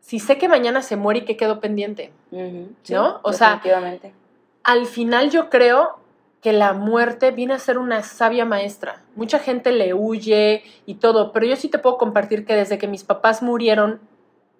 si 0.00 0.20
sé 0.20 0.38
que 0.38 0.48
mañana 0.48 0.80
se 0.80 0.96
muere 0.96 1.20
y 1.20 1.24
que 1.24 1.36
quedó 1.36 1.60
pendiente? 1.60 2.12
¿No? 2.30 3.20
O 3.22 3.32
sea, 3.32 3.56
definitivamente. 3.56 4.14
Al 4.62 4.86
final 4.86 5.30
yo 5.30 5.50
creo 5.50 5.98
que 6.40 6.52
la 6.52 6.72
muerte 6.72 7.32
viene 7.32 7.54
a 7.54 7.58
ser 7.58 7.76
una 7.76 8.02
sabia 8.04 8.44
maestra. 8.44 9.02
Mucha 9.16 9.40
gente 9.40 9.72
le 9.72 9.94
huye 9.94 10.62
y 10.86 10.94
todo, 10.94 11.32
pero 11.32 11.44
yo 11.44 11.56
sí 11.56 11.68
te 11.68 11.78
puedo 11.78 11.98
compartir 11.98 12.46
que 12.46 12.54
desde 12.54 12.78
que 12.78 12.86
mis 12.86 13.02
papás 13.02 13.42
murieron 13.42 14.00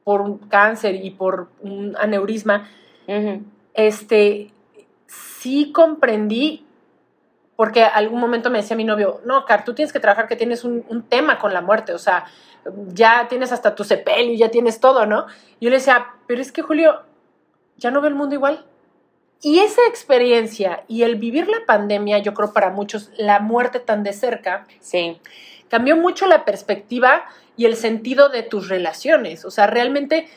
por 0.02 0.20
un 0.20 0.38
cáncer 0.38 0.96
y 0.96 1.10
por 1.10 1.48
un 1.62 1.96
aneurisma, 1.96 2.68
este, 3.74 4.50
sí 5.06 5.70
comprendí, 5.70 6.65
porque 7.56 7.82
algún 7.82 8.20
momento 8.20 8.50
me 8.50 8.58
decía 8.58 8.76
mi 8.76 8.84
novio, 8.84 9.20
no, 9.24 9.44
Car, 9.46 9.64
tú 9.64 9.74
tienes 9.74 9.92
que 9.92 10.00
trabajar 10.00 10.28
que 10.28 10.36
tienes 10.36 10.62
un, 10.62 10.84
un 10.88 11.02
tema 11.02 11.38
con 11.38 11.52
la 11.52 11.62
muerte, 11.62 11.92
o 11.92 11.98
sea, 11.98 12.26
ya 12.88 13.26
tienes 13.28 13.52
hasta 13.52 13.74
tu 13.74 13.84
sepelio, 13.84 14.36
ya 14.36 14.50
tienes 14.50 14.80
todo, 14.80 15.06
¿no? 15.06 15.26
Yo 15.60 15.70
le 15.70 15.76
decía, 15.76 16.06
pero 16.26 16.40
es 16.40 16.52
que 16.52 16.62
Julio, 16.62 17.02
ya 17.76 17.90
no 17.90 18.00
ve 18.00 18.08
el 18.08 18.14
mundo 18.14 18.34
igual. 18.34 18.64
Y 19.42 19.58
esa 19.58 19.82
experiencia 19.88 20.84
y 20.88 21.02
el 21.02 21.16
vivir 21.16 21.48
la 21.48 21.64
pandemia, 21.66 22.18
yo 22.18 22.34
creo 22.34 22.52
para 22.52 22.70
muchos, 22.70 23.10
la 23.16 23.40
muerte 23.40 23.80
tan 23.80 24.02
de 24.02 24.12
cerca, 24.12 24.66
Sí, 24.80 25.20
cambió 25.68 25.96
mucho 25.96 26.26
la 26.26 26.44
perspectiva 26.44 27.24
y 27.56 27.66
el 27.66 27.76
sentido 27.76 28.28
de 28.28 28.42
tus 28.42 28.68
relaciones. 28.68 29.44
O 29.44 29.50
sea, 29.50 29.66
realmente 29.66 30.28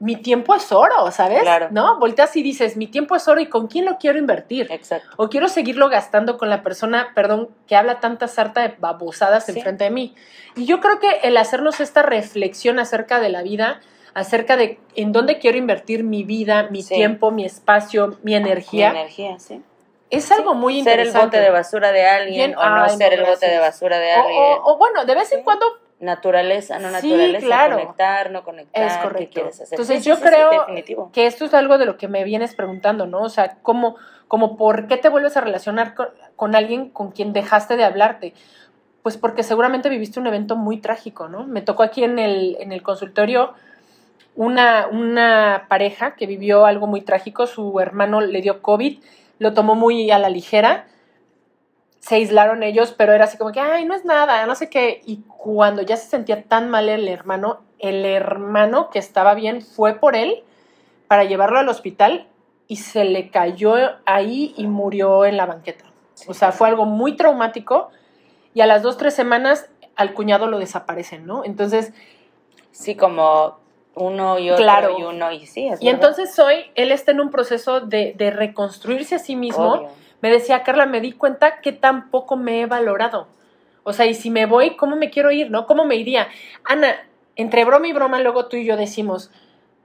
mi 0.00 0.14
tiempo 0.16 0.54
es 0.54 0.70
oro, 0.70 1.10
¿sabes? 1.10 1.42
Claro. 1.42 1.68
¿No? 1.72 1.98
Volteas 1.98 2.34
y 2.36 2.42
dices, 2.42 2.76
mi 2.76 2.86
tiempo 2.86 3.16
es 3.16 3.26
oro 3.26 3.40
y 3.40 3.46
con 3.46 3.66
quién 3.66 3.84
lo 3.84 3.98
quiero 3.98 4.16
invertir. 4.18 4.68
exacto. 4.70 5.08
O 5.16 5.28
quiero 5.28 5.48
seguirlo 5.48 5.88
gastando 5.88 6.38
con 6.38 6.48
la 6.50 6.62
persona, 6.62 7.08
perdón, 7.14 7.48
que 7.66 7.74
habla 7.74 7.98
tanta 8.00 8.28
sarta 8.28 8.60
de 8.62 8.74
babosadas 8.78 9.46
Sí. 9.46 9.52
enfrente 9.56 9.84
de 9.84 9.90
mí. 9.90 10.14
Y 10.54 10.66
yo 10.66 10.78
creo 10.80 11.00
que 11.00 11.08
el 11.24 11.36
hacernos 11.36 11.80
esta 11.80 12.02
reflexión 12.02 12.78
acerca 12.78 13.18
de 13.18 13.28
la 13.28 13.42
vida, 13.42 13.80
acerca 14.14 14.56
de 14.56 14.78
en 14.94 15.12
dónde 15.12 15.38
quiero 15.38 15.58
invertir 15.58 16.04
mi 16.04 16.22
vida, 16.22 16.68
mi 16.70 16.82
Sí. 16.82 16.94
tiempo, 16.94 17.30
mi 17.32 17.44
espacio, 17.44 18.18
mi 18.22 18.34
energía, 18.36 18.92
Mi 18.92 18.98
energía, 19.00 19.38
sí. 19.40 19.62
es 20.10 20.30
algo 20.32 20.54
muy 20.54 20.82
Ser 20.82 21.00
el 21.00 21.06
interesante. 21.08 21.36
bote 21.38 21.40
de 21.40 21.50
basura 21.50 21.92
de 21.92 22.06
alguien 22.06 22.50
Bien, 22.50 22.58
o 22.58 22.64
no 22.68 22.84
ay, 22.84 22.96
ser 22.96 23.12
no, 23.18 23.24
el 23.24 23.30
bote 23.30 23.48
de 23.48 23.58
basura 23.58 23.98
de 23.98 24.14
O- 24.14 24.20
alguien. 24.22 24.42
o, 24.62 24.72
o 24.74 24.78
bueno, 24.78 25.04
de 25.04 25.14
vez 25.14 25.32
en 25.32 25.38
Sí. 25.40 25.44
cuando 25.44 25.66
naturaleza, 26.00 26.78
no 26.78 26.88
Sí, 26.88 27.08
naturaleza, 27.10 27.46
claro. 27.46 27.76
conectar, 27.78 28.30
no 28.30 28.44
conectar, 28.44 28.84
Es 28.86 28.96
¿qué 28.96 29.02
correcto. 29.02 29.34
quieres 29.34 29.54
hacer? 29.60 29.74
Entonces 29.76 29.96
Sí, 29.96 30.02
sí, 30.02 30.08
yo 30.08 30.16
sí, 30.16 30.22
sí, 30.22 30.28
creo 30.28 31.10
que 31.12 31.26
esto 31.26 31.44
es 31.44 31.54
algo 31.54 31.78
de 31.78 31.86
lo 31.86 31.96
que 31.96 32.08
me 32.08 32.24
vienes 32.24 32.54
preguntando, 32.54 33.06
¿no? 33.06 33.22
O 33.22 33.28
sea, 33.28 33.58
¿cómo, 33.62 33.96
como 34.28 34.56
por 34.56 34.86
qué 34.86 34.96
te 34.96 35.08
vuelves 35.08 35.36
a 35.36 35.40
relacionar 35.40 35.94
con, 35.94 36.08
con 36.36 36.54
alguien 36.54 36.90
con 36.90 37.10
quien 37.10 37.32
dejaste 37.32 37.76
de 37.76 37.84
hablarte? 37.84 38.34
Pues 39.02 39.16
porque 39.16 39.42
seguramente 39.42 39.88
viviste 39.88 40.20
un 40.20 40.26
evento 40.26 40.56
muy 40.56 40.78
trágico, 40.78 41.28
¿no? 41.28 41.46
Me 41.46 41.62
tocó 41.62 41.82
aquí 41.82 42.04
en 42.04 42.18
el, 42.18 42.56
en 42.60 42.72
el 42.72 42.82
consultorio 42.82 43.54
una, 44.36 44.86
una 44.86 45.66
pareja 45.68 46.14
que 46.14 46.26
vivió 46.26 46.64
algo 46.64 46.86
muy 46.86 47.00
trágico, 47.00 47.46
su 47.48 47.80
hermano 47.80 48.20
le 48.20 48.40
dio 48.40 48.62
COVID, 48.62 49.00
lo 49.40 49.52
tomó 49.52 49.74
muy 49.74 50.10
a 50.12 50.18
la 50.20 50.28
ligera, 50.28 50.86
se 52.00 52.14
aislaron 52.16 52.62
ellos, 52.62 52.94
pero 52.96 53.12
era 53.12 53.24
así 53.24 53.36
como 53.38 53.52
que, 53.52 53.60
ay, 53.60 53.84
no 53.84 53.94
es 53.94 54.04
nada, 54.04 54.46
no 54.46 54.54
sé 54.54 54.70
qué. 54.70 55.02
Y 55.06 55.22
cuando 55.26 55.82
ya 55.82 55.96
se 55.96 56.08
sentía 56.08 56.44
tan 56.44 56.68
mal 56.70 56.88
el 56.88 57.08
hermano, 57.08 57.60
el 57.78 58.04
hermano 58.04 58.90
que 58.90 58.98
estaba 58.98 59.34
bien 59.34 59.62
fue 59.62 59.94
por 59.94 60.16
él 60.16 60.42
para 61.08 61.24
llevarlo 61.24 61.58
al 61.58 61.68
hospital 61.68 62.26
y 62.66 62.76
se 62.76 63.04
le 63.04 63.30
cayó 63.30 63.74
ahí 64.04 64.54
y 64.56 64.66
murió 64.66 65.24
en 65.24 65.36
la 65.36 65.46
banqueta. 65.46 65.84
O 66.26 66.34
sea, 66.34 66.52
fue 66.52 66.68
algo 66.68 66.84
muy 66.84 67.16
traumático 67.16 67.90
y 68.54 68.60
a 68.60 68.66
las 68.66 68.82
dos, 68.82 68.96
tres 68.96 69.14
semanas 69.14 69.68
al 69.96 70.14
cuñado 70.14 70.46
lo 70.46 70.58
desaparecen, 70.58 71.26
¿no? 71.26 71.44
Entonces, 71.44 71.92
Sí, 72.70 72.94
como 72.94 73.58
uno 73.94 74.38
y 74.38 74.50
otro 74.50 74.62
Claro. 74.62 74.96
y 74.98 75.02
uno 75.02 75.32
y 75.32 75.46
sí, 75.46 75.66
es 75.66 75.82
y 75.82 75.86
verdad. 75.86 75.94
entonces 76.10 76.38
hoy 76.38 76.66
él 76.76 76.92
está 76.92 77.10
en 77.10 77.20
un 77.20 77.30
proceso 77.30 77.80
de, 77.80 78.14
de 78.16 78.30
reconstruirse 78.30 79.16
a 79.16 79.18
sí 79.18 79.34
mismo. 79.34 79.72
Obvio. 79.72 79.88
Me 80.20 80.30
decía, 80.30 80.62
Carla, 80.62 80.86
me 80.86 81.00
di 81.00 81.12
cuenta 81.12 81.60
que 81.60 81.72
tampoco 81.72 82.36
me 82.36 82.60
he 82.62 82.66
valorado. 82.66 83.28
O 83.84 83.92
sea, 83.92 84.06
y 84.06 84.14
si 84.14 84.30
me 84.30 84.46
voy, 84.46 84.76
¿cómo 84.76 84.96
me 84.96 85.10
quiero 85.10 85.30
ir, 85.30 85.50
no? 85.50 85.66
¿Cómo 85.66 85.84
me 85.84 85.96
iría? 85.96 86.28
Ana, 86.64 86.96
entre 87.36 87.64
broma 87.64 87.86
y 87.88 87.92
broma, 87.92 88.18
luego 88.20 88.46
tú 88.46 88.56
y 88.56 88.64
yo 88.66 88.76
decimos, 88.76 89.30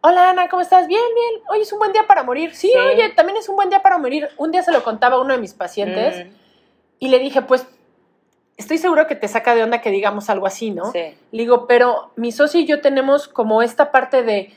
hola 0.01 0.31
Ana, 0.31 0.49
¿cómo 0.49 0.61
estás? 0.61 0.87
Bien, 0.87 0.99
bien. 1.15 1.41
Hoy 1.49 1.61
es 1.61 1.71
un 1.71 1.79
buen 1.79 1.93
día 1.93 2.05
para 2.07 2.23
morir. 2.23 2.53
Sí, 2.55 2.67
Sí. 2.69 2.77
oye, 2.77 3.09
también 3.09 3.37
es 3.37 3.47
un 3.47 3.55
buen 3.55 3.69
día 3.69 3.81
para 3.81 3.97
morir. 3.97 4.27
Un 4.37 4.51
día 4.51 4.63
se 4.63 4.71
lo 4.71 4.83
contaba 4.83 5.15
a 5.17 5.21
uno 5.21 5.33
de 5.33 5.39
mis 5.39 5.53
pacientes 5.53 6.25
Mm, 6.25 6.29
y 6.99 7.07
le 7.09 7.19
dije, 7.19 7.41
pues, 7.43 7.65
estoy 8.57 8.77
seguro 8.79 9.07
que 9.07 9.15
te 9.15 9.27
saca 9.27 9.55
de 9.55 9.63
onda 9.63 9.81
que 9.81 9.91
digamos 9.91 10.29
algo 10.29 10.47
así, 10.47 10.71
¿no? 10.71 10.91
Sí, 10.91 10.99
Le 11.31 11.39
digo, 11.43 11.67
pero 11.67 12.11
mi 12.15 12.31
socio 12.31 12.59
y 12.59 12.65
yo 12.65 12.81
tenemos 12.81 13.27
como 13.27 13.61
esta 13.61 13.91
parte 13.91 14.23
de, 14.23 14.53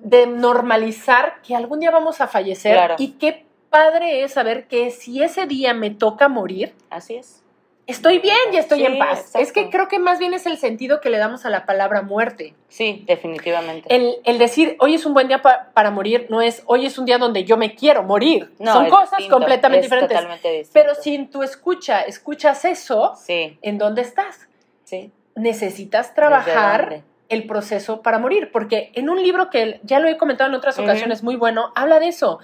de 0.00 0.26
normalizar 0.26 1.40
que 1.42 1.54
algún 1.56 1.80
día 1.80 1.90
vamos 1.90 2.20
a 2.20 2.26
fallecer 2.26 2.74
Claro. 2.74 2.94
y 2.98 3.12
qué 3.12 3.46
padre 3.78 4.22
es 4.22 4.32
saber 4.32 4.66
que 4.68 4.90
si 4.90 5.22
ese 5.22 5.46
día 5.46 5.74
me 5.74 5.90
toca 5.90 6.28
morir, 6.28 6.74
así 6.90 7.16
es. 7.16 7.42
estoy 7.86 8.18
bien 8.18 8.36
y 8.52 8.56
estoy 8.56 8.78
Sí, 8.78 8.86
en 8.86 8.98
paz. 8.98 9.18
exacto. 9.20 9.38
Es 9.40 9.52
que 9.52 9.68
creo 9.68 9.88
que 9.88 9.98
más 9.98 10.18
bien 10.18 10.32
es 10.32 10.46
el 10.46 10.56
sentido 10.58 11.00
que 11.00 11.10
le 11.10 11.18
damos 11.18 11.44
a 11.44 11.50
la 11.50 11.66
palabra 11.66 12.02
muerte. 12.02 12.54
Sí, 12.68 13.02
definitivamente. 13.06 13.94
El, 13.94 14.14
el 14.24 14.38
decir 14.38 14.76
hoy 14.80 14.94
es 14.94 15.04
un 15.04 15.12
buen 15.12 15.28
día 15.28 15.42
pa- 15.42 15.70
para 15.74 15.90
morir 15.90 16.26
no 16.30 16.40
es 16.40 16.62
hoy 16.66 16.86
es 16.86 16.96
un 16.98 17.04
día 17.04 17.18
donde 17.18 17.44
yo 17.44 17.56
me 17.56 17.74
quiero 17.74 18.02
morir. 18.04 18.52
No, 18.58 18.72
Son 18.72 18.88
cosas 18.88 19.10
distinto, 19.18 19.36
completamente 19.36 19.84
es 19.86 19.90
diferentes. 19.90 20.16
Totalmente. 20.16 20.66
Pero 20.72 20.94
si 20.94 21.14
en 21.16 21.28
tu 21.30 21.42
escucha 21.42 22.00
escuchas 22.02 22.64
eso, 22.64 23.14
Sí, 23.16 23.58
¿en 23.60 23.78
dónde 23.78 24.02
estás? 24.02 24.48
sí. 24.84 25.10
necesitas 25.34 26.06
¿Desde 26.08 26.14
trabajar 26.14 27.02
el 27.28 27.46
proceso 27.46 28.00
para 28.02 28.18
morir, 28.20 28.50
porque 28.52 28.92
en 28.94 29.08
un 29.10 29.20
libro 29.20 29.50
que 29.50 29.80
ya 29.82 29.98
lo 29.98 30.06
he 30.08 30.16
comentado 30.16 30.48
en 30.48 30.54
otras 30.54 30.78
ocasiones, 30.78 31.22
muy 31.24 31.34
bueno, 31.36 31.72
habla 31.74 31.98
de 31.98 32.06
eso. 32.08 32.38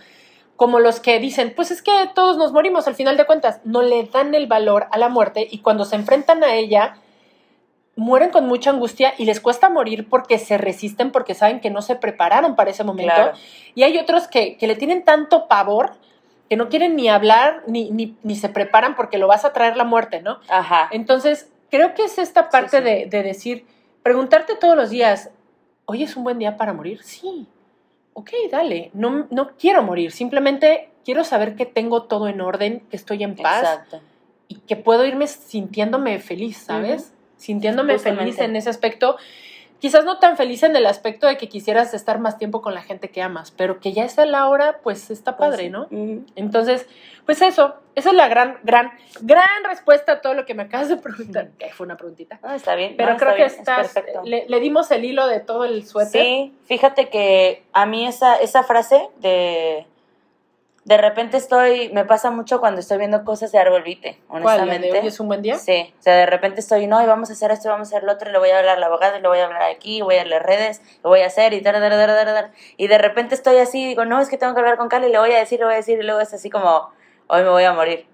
Como 0.61 0.79
los 0.79 1.01
que 1.01 1.19
dicen, 1.21 1.55
pues 1.57 1.71
es 1.71 1.81
que 1.81 1.91
todos 2.15 2.37
nos 2.37 2.53
morimos 2.53 2.87
al 2.87 2.95
final 2.95 3.17
de 3.17 3.25
cuentas, 3.25 3.63
no 3.65 3.81
le 3.81 4.05
dan 4.05 4.35
el 4.35 4.47
valor 4.47 4.89
a 4.91 4.99
la 4.99 5.09
muerte 5.09 5.49
y 5.51 5.61
cuando 5.61 5.87
se 5.87 5.97
enfrentan 5.97 6.45
a 6.45 6.55
ella, 6.55 6.99
mueren 7.97 8.29
con 8.29 8.47
mucha 8.47 8.69
angustia 8.69 9.15
y 9.17 9.25
les 9.25 9.41
cuesta 9.41 9.71
morir 9.71 10.07
porque 10.11 10.39
se 10.39 10.59
resisten, 10.59 11.13
porque 11.13 11.33
saben 11.35 11.61
que 11.61 11.71
no 11.71 11.81
se 11.81 11.97
prepararon 11.97 12.57
para 12.57 12.73
ese 12.73 12.85
momento. 12.85 13.15
Claro. 13.15 13.39
Y 13.75 13.85
hay 13.85 13.97
otros 13.97 14.29
que, 14.29 14.59
que 14.59 14.67
le 14.67 14.77
tienen 14.77 15.03
tanto 15.03 15.49
pavor 15.49 15.95
que 16.51 16.57
no 16.57 16.69
quieren 16.69 16.95
ni 16.95 17.09
hablar 17.09 17.63
ni, 17.67 17.91
ni, 17.91 18.19
ni 18.23 18.37
se 18.37 18.51
preparan 18.51 18.97
porque 18.97 19.17
lo 19.17 19.29
vas 19.29 19.47
a 19.47 19.55
traer 19.55 19.79
la 19.79 19.85
muerte, 19.85 20.21
¿no? 20.21 20.41
Ajá. 20.51 20.91
Entonces, 20.93 21.51
creo 21.71 21.95
que 21.95 22.05
es 22.05 22.19
esta 22.19 22.51
parte 22.51 22.81
sí. 22.81 22.85
De, 22.85 23.07
de 23.07 23.23
decir, 23.23 23.65
preguntarte 24.03 24.57
todos 24.57 24.77
los 24.77 24.91
días, 24.91 25.31
¿hoy 25.87 26.03
es 26.03 26.17
un 26.17 26.25
buen 26.25 26.39
día 26.39 26.59
para 26.59 26.75
morir? 26.75 27.03
Sí. 27.03 27.49
Ok, 28.21 28.33
dale. 28.51 28.91
No, 28.93 29.27
no 29.31 29.57
quiero 29.57 29.83
morir, 29.83 30.13
simplemente 30.13 30.91
quiero 31.07 31.25
saber 31.25 31.57
que 31.57 31.65
tengo 31.65 32.03
todo 32.03 32.29
en 32.29 32.43
orden, 32.43 32.81
que 32.91 32.97
estoy 32.97 33.23
en 33.23 33.35
paz 33.35 33.63
Exacto. 33.63 34.03
y 34.47 34.57
que 34.57 34.77
puedo 34.77 35.07
irme 35.07 35.27
sintiéndome 35.27 36.19
feliz, 36.19 36.59
¿sabes? 36.59 37.15
Sintiéndome 37.39 37.95
Justamente. 37.95 38.25
feliz 38.25 38.39
en 38.41 38.57
ese 38.57 38.69
aspecto. 38.69 39.17
Quizás 39.81 40.05
no 40.05 40.19
tan 40.19 40.37
feliz 40.37 40.63
en 40.63 40.77
el 40.77 40.87
aspecto 40.87 41.27
de 41.27 41.37
que 41.37 41.49
quisieras 41.49 41.95
estar 41.95 42.19
más 42.19 42.39
tiempo 42.39 42.61
con 42.61 42.75
la 42.75 42.83
gente 42.83 43.11
que 43.11 43.23
amas, 43.23 43.51
pero 43.51 43.81
que 43.81 43.93
ya 43.93 44.05
es 44.05 44.17
la 44.19 44.49
hora, 44.49 44.81
pues 44.83 45.11
está 45.11 45.37
Pues 45.37 45.51
padre. 45.51 45.71
¿no? 45.71 45.89
Entonces, 46.37 46.87
pues 47.25 47.41
eso, 47.43 47.75
esa 47.95 48.11
es 48.11 48.15
la 48.17 48.29
gran, 48.29 48.59
gran, 48.63 48.93
gran 49.23 49.65
respuesta 49.67 50.13
a 50.13 50.21
todo 50.21 50.35
lo 50.35 50.45
que 50.45 50.55
me 50.55 50.65
acabas 50.65 50.89
de 50.89 50.97
preguntar. 50.97 51.51
Que 51.59 51.71
fue 51.71 51.87
una 51.87 51.97
preguntita. 51.97 52.39
Ah, 52.43 52.55
está 52.55 52.75
bien. 52.75 52.95
Pero 52.97 53.13
no, 53.13 53.17
creo 53.19 53.35
que 53.35 53.45
es 53.45 53.55
estás, 53.55 53.93
perfecto. 53.93 54.23
le, 54.25 54.47
le 54.49 54.61
dimos 54.61 54.91
el 54.91 55.05
hilo 55.05 55.27
de 55.27 55.41
todo 55.41 55.65
el 55.65 55.87
suéter. 55.87 56.23
Sí, 56.23 56.55
fíjate 56.67 57.09
que 57.09 57.63
a 57.73 57.87
mí 57.87 58.07
esa, 58.07 58.37
esa 58.37 58.63
frase 58.63 59.09
de 59.21 59.87
de 60.91 60.97
repente 60.97 61.37
estoy, 61.37 61.89
me 61.91 62.05
pasa 62.05 62.33
mucho 62.33 62.59
cuando 62.59 62.81
estoy 62.81 62.99
viendo 62.99 63.23
cosas 63.25 63.53
de 63.53 63.61
árbol 63.61 63.85
vite, 63.85 64.19
¿Cuál? 64.27 64.43
¿La 64.43 64.57
de 64.57 64.63
honestamente. 64.63 65.01
hoy 65.01 65.07
es 65.07 65.21
un 65.21 65.29
buen 65.29 65.41
día? 65.41 65.57
Sí, 65.57 65.95
o 65.97 66.03
sea, 66.03 66.17
de 66.17 66.27
repente 66.27 66.59
estoy, 66.59 66.89
no, 66.89 67.01
y 67.01 67.07
vamos 67.07 67.31
a 67.31 67.35
hacer 67.35 67.53
esto, 67.53 67.69
vamos 67.69 67.87
a 67.87 67.91
hacer 67.95 68.03
lo 68.03 68.15
otro, 68.15 68.29
y 68.29 68.33
le 68.33 68.41
voy 68.41 68.51
a 68.51 68.59
hablar 68.59 68.77
al 68.77 68.83
abogado, 68.83 69.17
y 69.17 69.21
le 69.21 69.29
voy 69.29 69.39
a 69.39 69.45
hablar 69.45 69.63
aquí, 69.63 70.03
voy 70.03 70.17
a 70.17 70.25
leer 70.25 70.43
redes, 70.43 70.83
lo 71.05 71.11
voy 71.11 71.21
a 71.21 71.27
hacer, 71.27 71.53
y 71.53 71.61
dar, 71.61 71.79
dar, 71.79 71.97
dar, 71.97 72.27
dar. 72.27 72.51
Y 72.77 72.89
de 72.89 72.99
repente 72.99 73.37
estoy 73.37 73.59
así, 73.59 73.87
digo, 73.87 74.05
no, 74.05 74.19
es 74.19 74.29
que 74.29 74.37
tengo 74.37 74.53
que 74.53 74.59
hablar 74.59 74.79
con 74.79 74.89
Cali, 74.89 75.07
y 75.07 75.13
le 75.13 75.21
voy 75.21 75.31
a 75.31 75.39
decir, 75.39 75.61
le 75.61 75.67
voy 75.67 75.75
a 75.75 75.77
decir, 75.77 75.97
y 75.97 76.03
luego 76.03 76.19
es 76.19 76.35
así 76.35 76.51
como, 76.51 76.91
hoy 77.29 77.43
me 77.45 77.51
voy 77.51 77.63
a 77.63 77.73
morir. 77.73 78.09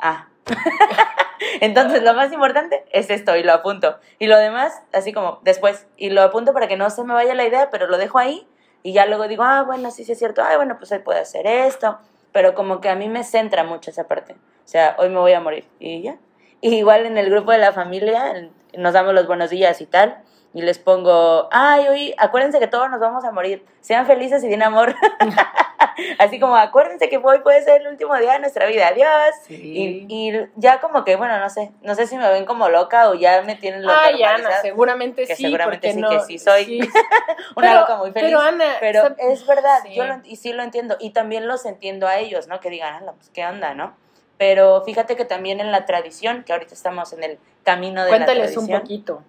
Ah. 0.00 0.26
Entonces, 1.60 2.02
lo 2.02 2.12
más 2.14 2.32
importante 2.32 2.84
es 2.90 3.08
esto, 3.08 3.36
y 3.36 3.44
lo 3.44 3.52
apunto. 3.52 4.00
Y 4.18 4.26
lo 4.26 4.36
demás, 4.36 4.82
así 4.92 5.12
como 5.12 5.38
después, 5.44 5.86
y 5.96 6.10
lo 6.10 6.22
apunto 6.22 6.52
para 6.52 6.66
que 6.66 6.76
no 6.76 6.90
se 6.90 7.04
me 7.04 7.14
vaya 7.14 7.36
la 7.36 7.46
idea, 7.46 7.70
pero 7.70 7.86
lo 7.86 7.98
dejo 7.98 8.18
ahí, 8.18 8.48
y 8.82 8.92
ya 8.92 9.06
luego 9.06 9.28
digo, 9.28 9.44
ah, 9.44 9.62
bueno, 9.62 9.92
sí, 9.92 10.04
sí 10.04 10.10
es 10.10 10.18
cierto, 10.18 10.42
ah, 10.42 10.56
bueno, 10.56 10.76
pues 10.76 10.90
hoy 10.90 10.98
puedo 10.98 11.20
hacer 11.20 11.46
esto, 11.46 11.98
pero 12.36 12.54
como 12.54 12.82
que 12.82 12.90
a 12.90 12.94
mí 12.94 13.08
me 13.08 13.24
centra 13.24 13.64
mucho 13.64 13.88
esa 13.88 14.08
parte. 14.08 14.34
O 14.34 14.68
sea, 14.68 14.94
hoy 14.98 15.08
me 15.08 15.18
voy 15.18 15.32
a 15.32 15.40
morir, 15.40 15.64
y 15.80 16.02
ya. 16.02 16.18
Igual 16.60 17.06
en 17.06 17.16
el 17.16 17.30
grupo 17.30 17.50
de 17.50 17.56
la 17.56 17.72
familia, 17.72 18.50
nos 18.76 18.92
damos 18.92 19.14
los 19.14 19.26
buenos 19.26 19.48
días 19.48 19.80
y 19.80 19.86
tal, 19.86 20.18
y 20.56 20.62
les 20.62 20.78
pongo, 20.78 21.48
ay, 21.52 21.86
oye, 21.88 22.14
acuérdense 22.16 22.58
que 22.58 22.66
todos 22.66 22.88
nos 22.90 22.98
vamos 22.98 23.24
a 23.24 23.30
morir, 23.30 23.62
sean 23.82 24.06
felices 24.06 24.42
y 24.42 24.48
den 24.48 24.62
amor. 24.62 24.94
Así 26.18 26.40
como, 26.40 26.56
acuérdense 26.56 27.08
que 27.08 27.18
hoy 27.18 27.40
puede 27.40 27.62
ser 27.62 27.82
el 27.82 27.88
último 27.88 28.14
día 28.16 28.32
de 28.34 28.38
nuestra 28.40 28.66
vida, 28.66 28.88
adiós. 28.88 29.34
Sí. 29.46 29.54
Y, 30.08 30.28
y 30.30 30.46
ya 30.56 30.80
como 30.80 31.04
que, 31.04 31.16
bueno, 31.16 31.38
no 31.38 31.50
sé, 31.50 31.72
no 31.82 31.94
sé 31.94 32.06
si 32.06 32.16
me 32.16 32.28
ven 32.30 32.44
como 32.46 32.68
loca 32.68 33.10
o 33.10 33.14
ya 33.14 33.42
me 33.42 33.54
tienen 33.54 33.82
loca. 33.82 33.98
Ay, 34.04 34.22
Ana, 34.22 34.50
seguramente 34.62 35.26
que 35.26 35.36
sí. 35.36 35.42
seguramente 35.44 35.92
sí 35.92 36.00
no- 36.00 36.08
que 36.10 36.20
sí 36.20 36.38
soy. 36.38 36.64
sí. 36.64 36.80
Una 37.56 37.68
Pero- 37.68 37.80
loca 37.80 37.96
muy 37.96 38.12
feliz. 38.12 38.28
Pero 38.28 38.40
Ana, 38.40 38.64
Pero 38.80 39.02
¿sab- 39.04 39.16
es 39.18 39.46
verdad, 39.46 39.78
Sí. 39.84 39.94
yo 39.94 40.04
lo, 40.06 40.20
y 40.24 40.36
sí 40.36 40.52
lo 40.54 40.62
entiendo. 40.62 40.96
Y 41.00 41.10
también 41.10 41.46
los 41.46 41.66
entiendo 41.66 42.06
a 42.08 42.18
ellos, 42.18 42.48
¿no? 42.48 42.60
Que 42.60 42.70
digan, 42.70 42.94
"Ala, 42.94 43.12
pues 43.12 43.30
qué 43.30 43.44
onda, 43.46 43.74
¿no? 43.74 43.94
Pero 44.38 44.82
fíjate 44.84 45.16
que 45.16 45.24
también 45.24 45.60
en 45.60 45.72
la 45.72 45.86
tradición, 45.86 46.44
que 46.44 46.52
ahorita 46.52 46.74
estamos 46.74 47.12
en 47.14 47.24
el 47.24 47.38
camino 47.64 48.04
de 48.04 48.10
la 48.10 48.16
Cuéntales 48.16 48.48
un 48.56 48.66
tradición. 48.66 48.80
poquito. 48.82 49.22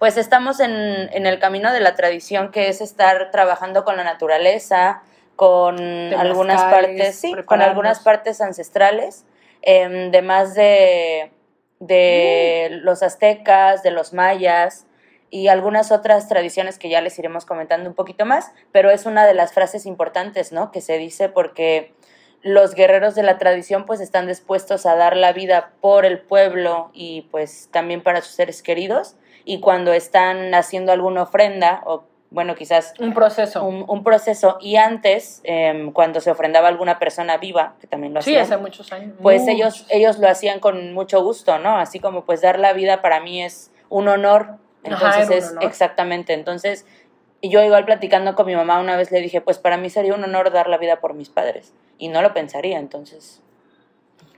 Pues 0.00 0.16
estamos 0.16 0.60
en, 0.60 0.72
en 0.72 1.26
el 1.26 1.38
camino 1.38 1.74
de 1.74 1.80
la 1.80 1.94
tradición, 1.94 2.50
que 2.50 2.68
es 2.68 2.80
estar 2.80 3.30
trabajando 3.30 3.84
con 3.84 3.98
la 3.98 4.02
naturaleza, 4.02 5.02
con 5.36 5.78
algunas 6.14 6.62
partes, 6.62 7.16
sí, 7.16 7.34
con 7.44 7.60
algunas 7.60 8.00
partes 8.00 8.40
ancestrales, 8.40 9.26
em, 9.60 10.10
de 10.10 10.22
más 10.22 10.54
de, 10.54 11.32
de 11.80 12.68
Mm. 12.80 12.84
los 12.84 13.02
aztecas, 13.02 13.82
de 13.82 13.90
los 13.90 14.14
mayas 14.14 14.86
y 15.28 15.48
algunas 15.48 15.92
otras 15.92 16.28
tradiciones 16.28 16.78
que 16.78 16.88
ya 16.88 17.02
les 17.02 17.18
iremos 17.18 17.44
comentando 17.44 17.88
un 17.90 17.94
poquito 17.94 18.24
más, 18.24 18.52
pero 18.72 18.90
es 18.90 19.04
una 19.04 19.26
de 19.26 19.34
las 19.34 19.52
frases 19.52 19.84
importantes, 19.84 20.50
¿no? 20.50 20.72
Que 20.72 20.80
se 20.80 20.96
dice 20.96 21.28
porque 21.28 21.92
los 22.40 22.74
guerreros 22.74 23.14
de 23.14 23.22
la 23.22 23.36
tradición 23.36 23.84
pues 23.84 24.00
están 24.00 24.26
dispuestos 24.26 24.86
a 24.86 24.96
dar 24.96 25.14
la 25.14 25.34
vida 25.34 25.72
por 25.82 26.06
el 26.06 26.20
pueblo 26.20 26.90
y 26.94 27.28
pues 27.30 27.68
también 27.70 28.02
para 28.02 28.22
sus 28.22 28.34
seres 28.34 28.62
queridos 28.62 29.16
y 29.44 29.60
cuando 29.60 29.92
están 29.92 30.54
haciendo 30.54 30.92
alguna 30.92 31.22
ofrenda 31.22 31.82
o 31.86 32.04
bueno 32.30 32.54
quizás 32.54 32.94
Un 33.00 33.12
proceso. 33.12 33.64
un, 33.64 33.84
un 33.88 34.04
proceso 34.04 34.56
y 34.60 34.76
antes 34.76 35.40
em, 35.44 35.90
cuando 35.92 36.20
se 36.20 36.30
ofrendaba 36.30 36.68
a 36.68 36.70
alguna 36.70 36.98
persona 37.00 37.36
viva 37.38 37.74
que 37.80 37.86
también 37.88 38.14
lo 38.14 38.22
sí, 38.22 38.30
hacían 38.36 38.44
hace 38.44 38.56
muchos 38.62 38.92
años. 38.92 39.14
pues 39.20 39.42
Muchos. 39.42 39.54
ellos 39.54 39.86
ellos 39.90 40.18
lo 40.18 40.28
hacían 40.28 40.60
con 40.60 40.92
mucho 40.92 41.22
gusto 41.24 41.58
no 41.58 41.76
así 41.78 41.98
como 41.98 42.24
pues 42.24 42.40
dar 42.40 42.58
la 42.60 42.72
vida 42.72 43.02
para 43.02 43.20
mí 43.20 43.42
es 43.42 43.72
un 43.88 44.06
honor 44.08 44.56
entonces 44.84 45.28
es 45.30 45.50
honor. 45.50 45.64
exactamente 45.64 46.32
entonces 46.32 46.86
yo 47.42 47.62
igual 47.64 47.84
platicando 47.84 48.34
con 48.36 48.46
mi 48.46 48.54
mamá 48.54 48.78
una 48.80 48.96
vez 48.96 49.10
le 49.10 49.20
dije 49.20 49.40
pues 49.40 49.58
para 49.58 49.76
mí 49.76 49.90
sería 49.90 50.14
un 50.14 50.22
honor 50.22 50.52
dar 50.52 50.68
la 50.68 50.78
vida 50.78 51.00
por 51.00 51.14
mis 51.14 51.30
padres 51.30 51.72
y 51.98 52.08
no 52.08 52.22
lo 52.22 52.32
pensaría 52.32 52.78
entonces 52.78 53.42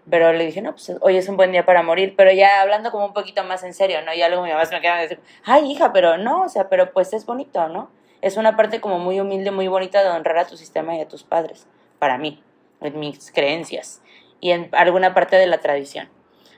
pero 0.09 0.33
le 0.33 0.47
dije, 0.47 0.63
no, 0.63 0.73
pues 0.73 0.93
hoy 1.01 1.17
es 1.17 1.29
un 1.29 1.37
buen 1.37 1.53
día 1.53 1.65
para 1.65 1.83
morir, 1.83 2.15
pero 2.17 2.33
ya 2.33 2.61
hablando 2.61 2.91
como 2.91 3.07
un 3.07 3.13
poquito 3.13 3.45
más 3.45 3.63
en 3.63 3.73
serio, 3.73 4.03
¿no? 4.05 4.13
Ya 4.15 4.29
luego 4.29 4.45
mi 4.45 4.51
mamá 4.51 4.65
se 4.65 4.75
me 4.75 4.81
queda 4.81 4.97
decir, 4.97 5.21
ay, 5.45 5.71
hija, 5.71 5.93
pero 5.93 6.19
no, 6.19 6.43
o 6.43 6.49
sea, 6.49 6.69
pero 6.69 6.93
pues 6.93 7.13
es 7.13 7.25
bonito, 7.25 7.69
¿no? 7.69 7.91
Es 8.21 8.37
una 8.37 8.57
parte 8.57 8.81
como 8.81 8.99
muy 8.99 9.21
humilde, 9.21 9.51
muy 9.51 9.69
bonita 9.69 10.03
de 10.03 10.11
honrar 10.11 10.39
a 10.39 10.47
tu 10.47 10.57
sistema 10.57 10.97
y 10.97 11.01
a 11.01 11.09
tus 11.09 11.23
padres, 11.23 11.67
para 11.99 12.19
mí, 12.19 12.43
en 12.81 12.99
mis 12.99 13.31
creencias 13.33 14.03
y 14.41 14.51
en 14.51 14.69
alguna 14.73 15.15
parte 15.15 15.37
de 15.37 15.47
la 15.47 15.59
tradición. 15.59 16.09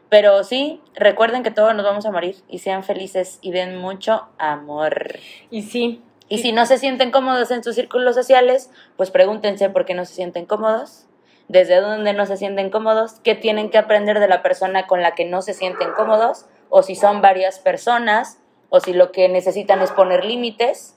Pero 0.09 0.45
sí, 0.45 0.81
recuerden 0.95 1.43
que 1.43 1.51
todos 1.51 1.75
nos 1.75 1.85
vamos 1.85 2.07
a 2.07 2.13
morir 2.13 2.37
y 2.49 2.59
sean 2.61 2.85
felices 2.85 3.39
y 3.43 3.51
den 3.51 3.77
mucho 3.77 4.29
amor. 4.39 5.19
Y 5.51 5.63
sí. 5.63 6.03
Y 6.29 6.39
si 6.39 6.53
no 6.53 6.67
se 6.67 6.79
sienten 6.79 7.11
cómodos 7.11 7.51
en 7.51 7.63
sus 7.63 7.75
círculos 7.75 8.15
sociales, 8.15 8.71
pues 8.97 9.11
pregúntense 9.11 9.69
por 9.71 9.85
qué 9.85 9.95
no 9.95 10.05
se 10.05 10.15
sienten 10.15 10.47
cómodos, 10.47 11.07
desde 11.49 11.81
dónde 11.81 12.13
no 12.13 12.27
se 12.27 12.37
sienten 12.37 12.71
cómodos, 12.71 13.15
qué 13.23 13.35
tienen 13.35 13.71
que 13.71 13.79
aprender 13.79 14.21
de 14.21 14.29
la 14.29 14.43
persona 14.43 14.87
con 14.87 15.03
la 15.03 15.15
que 15.15 15.25
no 15.25 15.43
se 15.43 15.55
sienten 15.55 15.93
cómodos, 15.93 16.47
o 16.71 16.83
si 16.83 16.95
son 16.95 17.23
varias 17.23 17.59
personas, 17.59 18.39
o 18.71 18.81
si 18.81 18.93
lo 18.93 19.13
que 19.13 19.29
necesitan 19.29 19.81
es 19.83 19.93
poner 19.93 20.25
límites, 20.25 20.97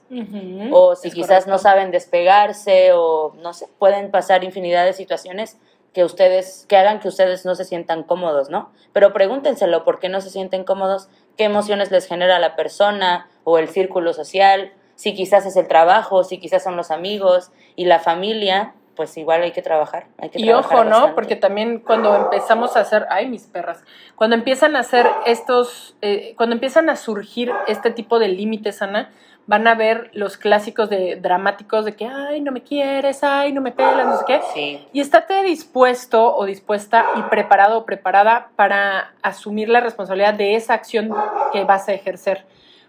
o 0.72 0.96
si 0.96 1.08
es 1.08 1.14
quizás 1.14 1.46
no 1.46 1.58
saben 1.58 1.90
despegarse, 1.90 2.92
o 2.92 3.34
no 3.42 3.52
sé, 3.52 3.68
pueden 3.78 4.10
pasar 4.10 4.42
infinidad 4.42 4.84
de 4.84 4.92
situaciones 4.92 5.58
que 5.92 6.04
ustedes, 6.04 6.66
que 6.68 6.76
hagan 6.76 7.00
que 7.00 7.08
ustedes 7.08 7.44
no 7.44 7.54
se 7.54 7.64
sientan 7.64 8.02
cómodos, 8.02 8.50
¿no? 8.50 8.72
Pero 8.92 9.12
pregúntenselo 9.12 9.84
por 9.84 10.00
qué 10.00 10.08
no 10.08 10.20
se 10.20 10.30
sienten 10.30 10.64
cómodos, 10.64 11.08
qué 11.36 11.44
emociones 11.44 11.90
les 11.90 12.06
genera 12.06 12.38
la 12.38 12.56
persona 12.56 13.28
o 13.44 13.58
el 13.58 13.68
círculo 13.68 14.12
social, 14.12 14.72
si 14.96 15.14
quizás 15.14 15.46
es 15.46 15.56
el 15.56 15.68
trabajo, 15.68 16.24
si 16.24 16.38
quizás 16.38 16.64
son 16.64 16.76
los 16.76 16.90
amigos 16.90 17.52
y 17.76 17.84
la 17.84 18.00
familia, 18.00 18.74
pues 18.98 19.16
igual 19.16 19.42
hay 19.42 19.52
que 19.52 19.62
trabajar. 19.62 20.08
Hay 20.18 20.28
que 20.28 20.40
Y 20.40 20.46
trabajar 20.46 20.72
ojo, 20.72 20.84
¿no? 20.84 20.90
bastante. 20.90 21.14
Porque 21.14 21.36
también 21.36 21.78
cuando 21.78 22.16
empezamos 22.16 22.76
a 22.76 22.80
hacer, 22.80 23.06
ay, 23.10 23.28
mis 23.28 23.44
perras, 23.44 23.84
cuando 24.16 24.34
empiezan 24.34 24.74
a 24.74 24.80
hacer 24.80 25.06
estos, 25.24 25.94
eh, 26.02 26.34
cuando 26.36 26.56
empiezan 26.56 26.90
a 26.90 26.96
surgir 26.96 27.52
este 27.68 27.92
tipo 27.92 28.18
de 28.18 28.26
límites, 28.26 28.82
Ana, 28.82 29.12
van 29.46 29.68
a 29.68 29.76
ver 29.76 30.10
los 30.14 30.36
clásicos 30.36 30.90
de 30.90 31.14
dramáticos 31.14 31.84
de 31.84 31.94
que, 31.94 32.06
ay, 32.06 32.40
no 32.40 32.50
me 32.50 32.62
quieres, 32.64 33.22
ay, 33.22 33.52
no 33.52 33.60
me 33.60 33.70
pelas, 33.70 34.04
no 34.04 34.18
sé 34.18 34.24
qué. 34.26 34.40
Sí, 34.52 34.88
Y 34.92 35.00
estate 35.00 35.44
dispuesto 35.44 36.36
o 36.36 36.44
dispuesta 36.44 37.06
y 37.14 37.22
preparado 37.22 37.78
o 37.78 37.86
preparada 37.86 38.48
para 38.56 39.14
asumir 39.22 39.68
la 39.68 39.78
responsabilidad 39.78 40.34
de 40.34 40.56
esa 40.56 40.74
acción 40.74 41.14
que 41.52 41.62
vas 41.62 41.88
a 41.88 41.92
ejercer. 41.92 42.46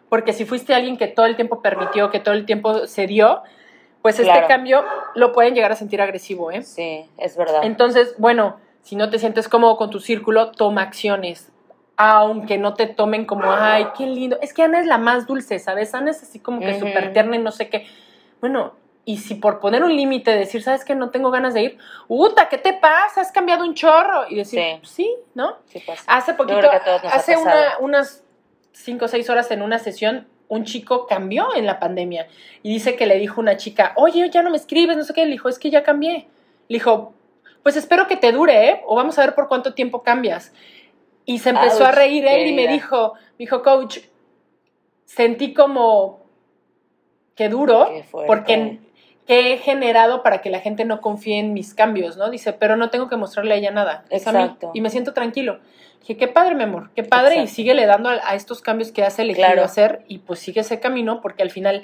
Porque 0.10 0.34
si 0.34 0.44
fuiste 0.46 0.74
alguien 0.74 0.98
que 0.98 1.06
todo 1.06 1.28
el 1.28 1.36
tiempo 1.36 1.62
permitió, 1.62 2.10
que 2.10 2.20
todo 2.20 2.34
el 2.34 2.48
tiempo 2.48 2.88
se 2.88 3.06
dio, 3.06 3.44
pues 4.02 4.20
este 4.20 4.32
Claro. 4.32 4.48
cambio 4.48 4.84
lo 5.16 5.32
pueden 5.32 5.54
llegar 5.56 5.72
a 5.72 5.76
sentir 5.76 6.02
agresivo, 6.02 6.52
¿eh? 6.52 6.62
sí, 6.64 7.10
es 7.18 7.36
verdad. 7.38 7.62
Entonces, 7.64 8.16
bueno, 8.18 8.58
si 8.82 8.96
no 8.96 9.10
te 9.10 9.20
sientes 9.20 9.48
cómodo 9.50 9.78
con 9.78 9.90
tu 9.90 10.00
círculo, 10.00 10.52
toma 10.52 10.82
acciones. 10.84 11.52
Aunque 11.98 12.58
no 12.58 12.76
te 12.76 12.88
tomen 12.88 13.26
como, 13.26 13.44
ay, 13.52 13.88
qué 13.98 14.06
lindo. 14.06 14.38
Es 14.42 14.54
que 14.54 14.64
Ana 14.64 14.80
es 14.80 14.86
la 14.88 14.98
más 14.98 15.28
dulce, 15.28 15.60
¿sabes? 15.60 15.94
Ana 15.94 16.12
es 16.12 16.24
así 16.24 16.40
como 16.40 16.62
que 16.62 16.72
Ujú. 16.72 16.88
súper 16.88 17.12
tierna 17.12 17.36
y 17.36 17.40
no 17.40 17.52
sé 17.52 17.68
qué. 17.70 17.86
Bueno, 18.40 18.74
y 19.04 19.18
si 19.18 19.36
por 19.36 19.60
poner 19.60 19.84
un 19.84 19.94
límite, 19.94 20.32
decir, 20.32 20.64
¿sabes 20.64 20.86
qué? 20.86 20.96
No 20.96 21.10
tengo 21.10 21.30
ganas 21.30 21.54
de 21.54 21.62
ir. 21.64 21.78
¡Uta! 22.08 22.48
¿Qué 22.48 22.58
te 22.58 22.72
pasa? 22.72 23.20
Has 23.20 23.34
cambiado 23.34 23.66
un 23.66 23.74
chorro. 23.74 24.26
Y 24.30 24.36
decir, 24.36 24.62
Sí. 24.84 24.88
sí, 24.88 25.16
¿no? 25.34 25.58
Sí 25.66 25.80
pasa. 25.86 26.04
Hace 26.08 26.36
poquito, 26.36 26.70
hace 27.12 27.36
una, 27.36 27.80
unas 27.82 28.24
cinco 28.72 29.06
o 29.06 29.08
seis 29.10 29.30
horas 29.30 29.52
en 29.52 29.62
una 29.62 29.78
sesión, 29.80 30.26
un 30.50 30.66
chico 30.66 31.08
cambió 31.08 31.56
en 31.56 31.66
la 31.66 31.80
pandemia 31.80 32.28
y 32.64 32.74
dice 32.74 32.96
que 32.96 33.06
le 33.06 33.18
dijo 33.18 33.40
una 33.40 33.56
chica, 33.56 33.94
oye, 33.96 34.30
ya 34.30 34.42
no 34.42 34.50
me 34.50 34.58
escribes, 34.58 34.98
no 34.98 35.04
sé 35.04 35.14
qué. 35.14 35.24
Le 35.26 35.32
dijo, 35.32 35.48
es 35.48 35.60
que 35.60 35.70
ya 35.70 35.84
cambié. 35.84 36.28
Le 36.68 36.76
dijo, 36.76 37.14
pues 37.64 37.78
espero 37.78 38.08
que 38.08 38.18
te 38.18 38.32
dure, 38.32 38.70
¿eh? 38.70 38.82
O 38.86 38.96
vamos 38.96 39.18
a 39.18 39.22
ver 39.22 39.36
por 39.36 39.48
cuánto 39.48 39.74
tiempo 39.74 40.04
cambias. 40.04 40.52
Y 41.24 41.38
se 41.40 41.52
empezó 41.52 41.86
a 41.86 41.92
reír 41.92 42.26
él 42.26 42.48
y 42.48 42.54
me 42.54 42.68
dijo, 42.68 43.14
me 43.14 43.46
dijo, 43.46 43.62
coach, 43.62 44.00
sentí 45.06 45.54
como 45.54 46.20
que 47.36 47.48
duro 47.48 47.88
porque 48.28 48.80
que 49.30 49.54
he 49.54 49.58
generado 49.60 50.24
para 50.24 50.42
que 50.42 50.50
la 50.50 50.60
gente 50.60 50.86
no 50.86 51.02
confíe 51.02 51.38
en 51.38 51.54
mis 51.54 51.76
cambios, 51.76 52.18
¿no? 52.18 52.32
Dice, 52.32 52.52
pero 52.52 52.78
no 52.78 52.90
tengo 52.90 53.08
que 53.08 53.16
mostrarle 53.16 53.54
a 53.54 53.58
ella 53.58 53.70
nada. 53.70 54.04
Es 54.10 54.26
a 54.26 54.32
mí. 54.32 54.40
Exacto. 54.40 54.72
Y 54.74 54.82
me 54.82 54.90
siento 54.90 55.14
tranquilo. 55.14 55.60
Dije, 56.00 56.18
qué 56.18 56.28
padre, 56.28 56.56
mi 56.56 56.64
amor, 56.64 56.90
qué 56.96 57.04
padre. 57.04 57.36
Y 57.36 57.40
Exacto. 57.42 57.56
síguele 57.58 57.86
dando 57.86 58.10
a, 58.10 58.14
a 58.24 58.34
estos 58.34 58.62
cambios 58.62 58.92
que 58.92 59.04
has 59.04 59.20
elegido 59.20 59.46
Claro. 59.46 59.64
hacer 59.64 60.02
y 60.08 60.18
pues 60.18 60.40
sigue 60.40 60.62
ese 60.62 60.80
camino 60.80 61.22
porque 61.22 61.44
al 61.44 61.52
final 61.52 61.84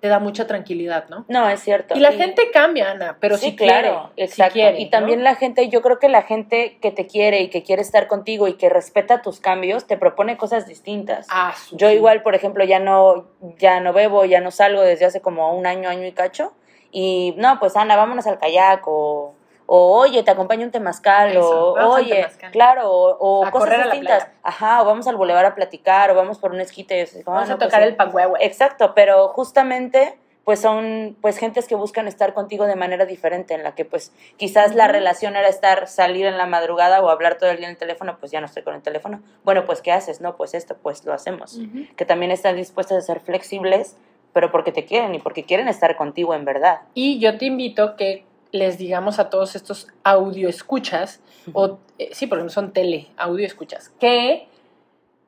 te 0.00 0.08
da 0.08 0.18
mucha 0.18 0.46
tranquilidad, 0.46 1.08
¿no? 1.08 1.24
No, 1.28 1.48
es 1.48 1.60
cierto. 1.60 1.96
Y 1.96 2.00
la 2.00 2.12
gente 2.12 2.50
cambia, 2.52 2.90
Ana, 2.90 3.16
pero 3.20 3.38
sí, 3.38 3.52
si 3.52 3.56
claro, 3.56 4.10
quiere, 4.14 4.24
exacto. 4.30 4.52
si 4.52 4.60
quiere, 4.60 4.80
y 4.80 4.90
también 4.90 5.20
¿no? 5.20 5.24
la 5.24 5.36
gente, 5.36 5.70
yo 5.70 5.80
creo 5.80 5.98
que 5.98 6.10
la 6.10 6.20
gente 6.22 6.76
que 6.82 6.90
te 6.90 7.06
quiere 7.06 7.40
y 7.40 7.48
que 7.48 7.62
quiere 7.62 7.80
estar 7.80 8.06
contigo 8.06 8.48
y 8.48 8.54
que 8.58 8.68
respeta 8.68 9.22
tus 9.22 9.40
cambios, 9.40 9.86
te 9.86 9.96
propone 9.96 10.36
cosas 10.36 10.66
distintas. 10.66 11.26
Ah, 11.30 11.54
Yo 11.70 11.88
sí. 11.88 11.94
igual, 11.94 12.20
por 12.22 12.34
ejemplo, 12.34 12.64
ya 12.64 12.80
no, 12.80 13.28
ya 13.58 13.80
no 13.80 13.94
bebo, 13.94 14.26
ya 14.26 14.42
no 14.42 14.50
salgo 14.50 14.82
desde 14.82 15.06
hace 15.06 15.22
como 15.22 15.56
un 15.56 15.66
año, 15.66 15.88
año 15.88 16.06
y 16.06 16.12
cacho. 16.12 16.52
Y 16.92 17.34
no, 17.38 17.58
pues 17.58 17.74
Ana, 17.74 17.96
vámonos 17.96 18.26
al 18.26 18.38
kayak 18.38 18.86
o, 18.86 19.34
o 19.66 19.98
oye, 19.98 20.22
te 20.22 20.30
acompaño 20.30 20.66
un 20.66 20.70
temazcal 20.70 21.30
Eso, 21.32 21.72
o 21.72 21.94
oye, 21.94 22.14
temazcal. 22.16 22.50
claro, 22.52 22.90
o, 22.92 23.50
cosas 23.50 23.84
distintas. 23.84 24.28
Ajá, 24.42 24.82
o 24.82 24.84
vamos 24.84 25.06
al 25.08 25.16
bulevar 25.16 25.46
a 25.46 25.54
platicar 25.54 26.10
o 26.10 26.14
vamos 26.14 26.38
por 26.38 26.52
un 26.52 26.60
esquite. 26.60 26.98
y 26.98 27.00
así 27.00 27.24
como, 27.24 27.36
Vamos 27.36 27.50
a 27.50 27.56
pues 27.56 27.68
tocar 27.68 27.82
el 27.82 27.96
panguehue. 27.96 28.36
Exacto, 28.40 28.92
pero 28.94 29.28
justamente 29.28 30.18
pues 30.44 30.60
son 30.60 31.16
pues 31.20 31.38
gentes 31.38 31.68
que 31.68 31.74
buscan 31.76 32.08
estar 32.08 32.34
contigo 32.34 32.66
de 32.66 32.74
manera 32.74 33.06
diferente, 33.06 33.54
en 33.54 33.62
la 33.62 33.74
que 33.74 33.84
pues 33.84 34.12
quizás 34.36 34.74
la 34.74 34.88
relación 34.88 35.36
era 35.36 35.48
estar, 35.48 35.86
salir 35.86 36.26
en 36.26 36.36
la 36.36 36.46
madrugada 36.46 37.00
o 37.00 37.08
hablar 37.10 37.38
todo 37.38 37.50
el 37.50 37.58
día 37.58 37.66
en 37.66 37.72
el 37.72 37.78
teléfono, 37.78 38.16
pues 38.18 38.32
ya 38.32 38.40
no 38.40 38.46
estoy 38.46 38.62
con 38.64 38.74
el 38.74 38.82
teléfono. 38.82 39.22
Bueno, 39.44 39.64
pues 39.64 39.82
¿qué 39.82 39.92
haces? 39.92 40.20
No, 40.20 40.36
pues 40.36 40.54
esto, 40.54 40.76
pues 40.82 41.04
lo 41.04 41.12
hacemos. 41.12 41.60
Que 41.96 42.04
también 42.04 42.32
están 42.32 42.56
dispuestos 42.56 42.98
a 42.98 43.00
ser 43.02 43.20
flexibles, 43.20 43.96
pero 44.32 44.50
porque 44.50 44.72
te 44.72 44.84
quieren 44.84 45.14
y 45.14 45.18
porque 45.18 45.44
quieren 45.44 45.68
estar 45.68 45.96
contigo 45.96 46.34
en 46.34 46.44
verdad. 46.44 46.80
Y 46.94 47.18
yo 47.18 47.38
te 47.38 47.46
invito 47.46 47.96
que 47.96 48.24
les 48.52 48.78
digamos 48.78 49.18
a 49.18 49.30
todos 49.30 49.56
estos 49.56 49.88
audio 50.04 50.48
escuchas, 50.48 51.20
o 51.52 51.78
eh, 51.98 52.10
sí, 52.12 52.26
porque 52.26 52.44
no 52.44 52.50
son 52.50 52.72
tele, 52.72 53.08
audio 53.16 53.46
escuchas, 53.46 53.90
que 53.98 54.46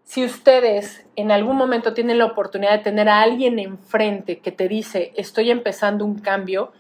si 0.05 0.25
ustedes 0.25 1.07
en 1.17 1.33
algún 1.33 1.57
momento 1.57 1.95
tienen 1.95 2.19
la 2.19 2.27
oportunidad 2.27 2.73
de 2.73 2.79
tener 2.79 3.09
a 3.09 3.23
alguien 3.23 3.59
enfrente 3.59 4.39
que 4.39 4.53
te 4.53 4.69
dice, 4.69 5.13
estoy 5.17 5.51
empezando 5.51 6.05
un 6.05 6.19
cambio, 6.19 6.73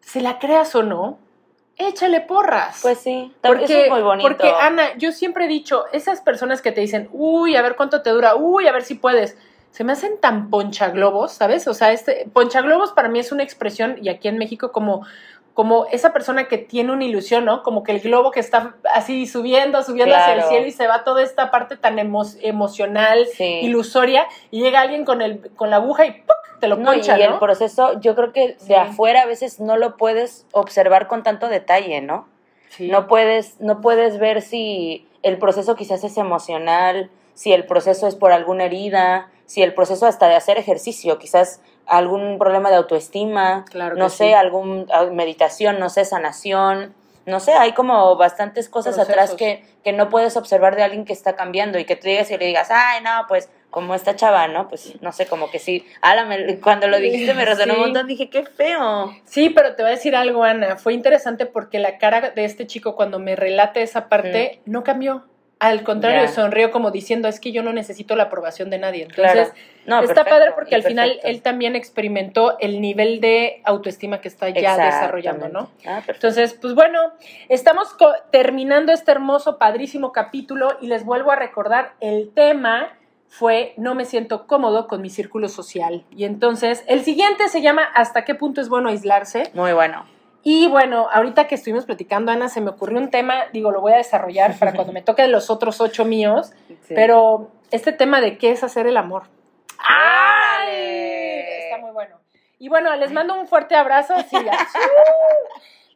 se 0.00 0.20
la 0.20 0.38
creas 0.40 0.74
o 0.74 0.82
no, 0.82 1.18
échale 1.76 2.20
porras. 2.20 2.80
Pues 2.82 2.98
sí, 2.98 3.32
porque, 3.42 3.64
eso 3.64 3.78
es 3.78 3.90
muy 3.90 4.02
bonito. 4.02 4.28
porque, 4.28 4.48
Ana, 4.48 4.96
yo 4.96 5.12
siempre 5.12 5.44
he 5.44 5.48
dicho, 5.48 5.84
esas 5.92 6.20
personas 6.20 6.62
que 6.62 6.72
te 6.72 6.80
dicen, 6.80 7.08
uy, 7.12 7.54
a 7.54 7.62
ver 7.62 7.76
cuánto 7.76 8.02
te 8.02 8.10
dura, 8.10 8.34
uy, 8.34 8.66
a 8.66 8.72
ver 8.72 8.82
si 8.82 8.94
puedes, 8.96 9.38
se 9.70 9.84
me 9.84 9.92
hacen 9.92 10.18
tan 10.20 10.48
ponchaglobos, 10.50 11.32
¿sabes? 11.32 11.68
O 11.68 11.74
sea, 11.74 11.92
este 11.92 12.28
ponchaglobos 12.32 12.92
para 12.92 13.08
mí 13.08 13.18
es 13.18 13.32
una 13.32 13.42
expresión, 13.42 13.96
y 14.00 14.08
aquí 14.08 14.28
en 14.28 14.38
México 14.38 14.72
como 14.72 15.04
como 15.54 15.86
esa 15.90 16.12
persona 16.12 16.48
que 16.48 16.58
tiene 16.58 16.92
una 16.92 17.04
ilusión, 17.06 17.46
¿no? 17.46 17.62
Como 17.62 17.82
que 17.82 17.92
el 17.92 18.00
globo 18.00 18.30
que 18.30 18.40
está 18.40 18.74
así 18.92 19.26
subiendo, 19.26 19.82
subiendo 19.82 20.14
hacia 20.14 20.34
el 20.34 20.42
cielo 20.42 20.66
y 20.66 20.70
se 20.70 20.86
va 20.86 21.02
toda 21.02 21.22
esta 21.22 21.50
parte 21.50 21.78
tan 21.78 21.96
emo- 21.96 22.36
emocional, 22.42 23.26
Sí. 23.32 23.60
ilusoria, 23.62 24.26
y 24.50 24.60
llega 24.60 24.82
alguien 24.82 25.06
con, 25.06 25.22
el, 25.22 25.40
con 25.56 25.70
la 25.70 25.76
aguja 25.76 26.04
y 26.04 26.10
¡puc! 26.10 26.36
te 26.60 26.68
lo 26.68 26.76
No, 26.76 26.92
y 26.92 26.96
poncha, 26.98 27.16
¿no? 27.16 27.24
el 27.24 27.38
proceso, 27.38 27.98
yo 28.00 28.14
creo 28.14 28.34
que 28.34 28.56
Sí. 28.58 28.68
de 28.68 28.76
afuera 28.76 29.22
a 29.22 29.26
veces 29.26 29.58
no 29.58 29.78
lo 29.78 29.96
puedes 29.96 30.44
observar 30.52 31.06
con 31.06 31.22
tanto 31.22 31.48
detalle, 31.48 32.02
¿no? 32.02 32.28
Sí. 32.68 32.88
No 32.88 33.06
puedes, 33.06 33.58
no 33.58 33.80
puedes 33.80 34.18
ver 34.18 34.42
si 34.42 35.08
el 35.22 35.38
proceso 35.38 35.74
quizás 35.74 36.04
es 36.04 36.18
emocional, 36.18 37.08
si 37.32 37.54
el 37.54 37.64
proceso 37.64 38.06
es 38.08 38.14
por 38.14 38.30
alguna 38.32 38.64
herida, 38.64 39.30
si 39.46 39.62
el 39.62 39.74
proceso 39.74 40.06
hasta 40.06 40.28
de 40.28 40.34
hacer 40.36 40.58
ejercicio, 40.58 41.18
quizás 41.18 41.60
algún 41.86 42.38
problema 42.38 42.68
de 42.70 42.76
autoestima, 42.76 43.64
Claro 43.70 43.96
no 43.96 44.08
sé, 44.10 44.28
sí. 44.28 44.32
algún 44.32 44.86
meditación, 45.12 45.78
no 45.78 45.88
sé, 45.88 46.04
sanación, 46.04 46.94
no 47.26 47.40
sé, 47.40 47.52
hay 47.54 47.72
como 47.72 48.14
bastantes 48.16 48.68
cosas 48.68 48.98
atrás 49.00 49.34
que, 49.34 49.64
que 49.82 49.92
no 49.92 50.08
puedes 50.08 50.36
observar 50.36 50.76
de 50.76 50.84
alguien 50.84 51.04
que 51.04 51.12
está 51.12 51.34
cambiando 51.34 51.76
y 51.78 51.84
que 51.84 51.96
tú 51.96 52.06
llegas 52.06 52.30
y 52.30 52.38
le 52.38 52.46
digas, 52.46 52.68
ay, 52.70 53.02
no, 53.02 53.10
pues 53.26 53.48
como 53.70 53.94
esta 53.96 54.14
chava, 54.14 54.46
¿no? 54.46 54.68
Pues 54.68 54.94
no 55.02 55.10
sé, 55.12 55.26
como 55.26 55.50
que 55.50 55.58
sí. 55.58 55.84
Ala, 56.02 56.24
me- 56.24 56.60
cuando 56.60 56.86
lo 56.86 56.98
dijiste 56.98 57.34
me 57.34 57.44
resonó 57.44 57.74
Sí. 57.74 57.78
un 57.80 57.84
montón, 57.86 58.06
dije, 58.06 58.30
qué 58.30 58.44
feo. 58.44 59.12
Sí, 59.24 59.50
pero 59.50 59.74
te 59.74 59.82
voy 59.82 59.90
a 59.90 59.94
decir 59.96 60.14
algo, 60.14 60.44
Ana. 60.44 60.76
Fue 60.76 60.92
interesante 60.94 61.46
porque 61.46 61.80
la 61.80 61.98
cara 61.98 62.30
de 62.30 62.44
este 62.44 62.66
chico 62.68 62.94
cuando 62.94 63.18
me 63.18 63.34
relate 63.36 63.82
esa 63.82 64.08
parte 64.08 64.60
no 64.64 64.84
cambió. 64.84 65.24
Al 65.58 65.82
contrario, 65.84 66.28
sonrió 66.28 66.70
como 66.70 66.90
diciendo, 66.90 67.28
es 67.28 67.40
que 67.40 67.50
yo 67.50 67.62
no 67.62 67.72
necesito 67.72 68.14
la 68.14 68.24
aprobación 68.24 68.68
de 68.68 68.78
nadie. 68.78 69.06
Claro. 69.06 69.40
Entonces, 69.40 69.64
No, 69.86 70.00
está 70.00 70.14
perfecto, 70.16 70.30
padre 70.38 70.52
porque 70.54 70.74
al 70.74 70.82
final 70.82 71.08
perfecto. 71.08 71.28
él 71.28 71.42
también 71.42 71.76
experimentó 71.76 72.58
el 72.58 72.80
nivel 72.82 73.20
de 73.22 73.62
autoestima 73.64 74.20
que 74.20 74.28
está 74.28 74.50
ya 74.50 74.76
desarrollando, 74.76 75.48
¿no? 75.48 75.70
Ah, 75.86 76.02
perfecto. 76.04 76.12
Entonces, 76.26 76.52
pues 76.60 76.74
bueno, 76.74 77.00
estamos 77.48 77.94
co- 77.94 78.12
terminando 78.30 78.92
este 78.92 79.12
hermoso, 79.12 79.56
padrísimo 79.56 80.12
capítulo 80.12 80.76
y 80.82 80.88
les 80.88 81.04
vuelvo 81.06 81.30
a 81.32 81.36
recordar, 81.36 81.92
el 82.00 82.30
tema 82.34 82.92
fue 83.28 83.72
no 83.78 83.94
me 83.94 84.04
siento 84.04 84.46
cómodo 84.46 84.86
con 84.88 85.00
mi 85.00 85.08
círculo 85.08 85.48
social. 85.48 86.04
Y 86.10 86.24
entonces, 86.24 86.84
el 86.86 87.02
siguiente 87.02 87.48
se 87.48 87.62
llama 87.62 87.82
¿Hasta 87.94 88.24
qué 88.26 88.34
punto 88.34 88.60
es 88.60 88.68
bueno 88.68 88.90
aislarse? 88.90 89.50
Muy 89.54 89.72
bueno. 89.72 90.04
Y 90.48 90.68
bueno, 90.68 91.08
ahorita 91.12 91.48
que 91.48 91.56
estuvimos 91.56 91.86
platicando, 91.86 92.30
Ana, 92.30 92.48
se 92.48 92.60
me 92.60 92.70
ocurrió 92.70 92.98
un 93.00 93.10
tema, 93.10 93.46
digo, 93.52 93.72
lo 93.72 93.80
voy 93.80 93.94
a 93.94 93.96
desarrollar 93.96 94.56
para 94.56 94.74
cuando 94.74 94.92
me 94.92 95.02
toque 95.02 95.26
los 95.26 95.50
otros 95.50 95.80
ocho 95.80 96.04
míos, 96.04 96.52
Sí. 96.68 96.94
pero 96.94 97.50
este 97.72 97.90
tema 97.92 98.20
de 98.20 98.38
qué 98.38 98.52
es 98.52 98.62
hacer 98.62 98.86
el 98.86 98.96
amor. 98.96 99.24
¡Ay! 99.80 100.68
Está 101.64 101.78
muy 101.78 101.90
bueno. 101.90 102.20
Y 102.60 102.68
bueno, 102.68 102.94
les 102.94 103.10
mando 103.10 103.34
un 103.34 103.48
fuerte 103.48 103.74
abrazo. 103.74 104.14
Sí. 104.30 104.36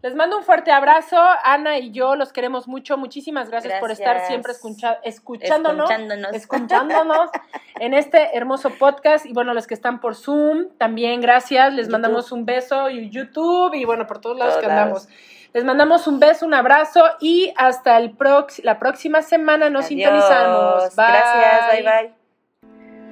Les 0.03 0.15
mando 0.15 0.39
un 0.39 0.45
fuerte 0.45 0.73
abrazo. 0.73 1.19
Ana 1.45 1.79
y 1.79 1.91
yo 1.91 2.17
los 2.17 2.33
queremos 2.33 2.67
mucho. 2.67 2.97
Muchísimas 2.97 3.51
gracias, 3.51 3.79
por 3.81 3.91
estar 3.91 4.27
siempre 4.27 4.53
escucha- 4.53 4.99
escuchándonos, 5.05 5.91
Escuchándonos. 5.91 6.33
escuchándonos 6.35 7.31
en 7.81 7.93
este 7.95 8.35
hermoso 8.37 8.71
podcast. 8.71 9.27
Y 9.27 9.33
bueno, 9.35 9.53
los 9.53 9.67
que 9.67 9.75
están 9.75 10.01
por 10.01 10.15
Zoom, 10.15 10.69
también 10.79 11.21
gracias. 11.21 11.75
Les 11.75 11.87
YouTube. 11.87 11.93
mandamos 11.93 12.33
un 12.33 12.47
beso 12.47 12.89
y 12.89 13.11
YouTube 13.11 13.75
y 13.75 13.85
bueno, 13.85 14.07
por 14.07 14.21
todos 14.21 14.39
lados 14.39 14.55
Todos 14.55 14.63
que 14.63 14.69
lados. 14.69 14.83
andamos. 15.07 15.09
Les 15.53 15.65
mandamos 15.65 16.07
un 16.07 16.19
beso, 16.21 16.47
un 16.47 16.55
abrazo 16.55 17.03
y 17.21 17.53
hasta 17.57 17.99
el 17.99 18.13
prox 18.13 18.63
la 18.65 18.79
próxima 18.79 19.21
semana 19.21 19.69
nos 19.69 19.87
Adiós. 19.87 20.01
sintonizamos. 20.05 20.97
Bye. 20.97 21.07
Gracias, 21.09 21.73
bye 21.73 21.83
bye. 21.83 22.15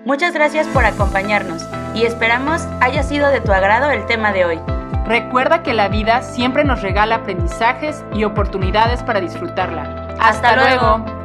Muchas 0.06 0.32
gracias 0.32 0.66
por 0.68 0.84
acompañarnos 0.86 1.64
y 1.94 2.06
esperamos 2.06 2.62
haya 2.80 3.02
sido 3.02 3.28
de 3.28 3.40
tu 3.40 3.52
agrado 3.52 3.90
el 3.90 4.06
tema 4.06 4.32
de 4.32 4.44
hoy. 4.44 4.77
Recuerda 5.08 5.62
que 5.62 5.72
la 5.72 5.88
vida 5.88 6.20
siempre 6.20 6.64
nos 6.64 6.82
regala 6.82 7.16
aprendizajes 7.16 8.04
y 8.12 8.24
oportunidades 8.24 9.02
para 9.02 9.20
disfrutarla. 9.20 10.06
Hasta 10.20 10.54
luego. 10.54 11.17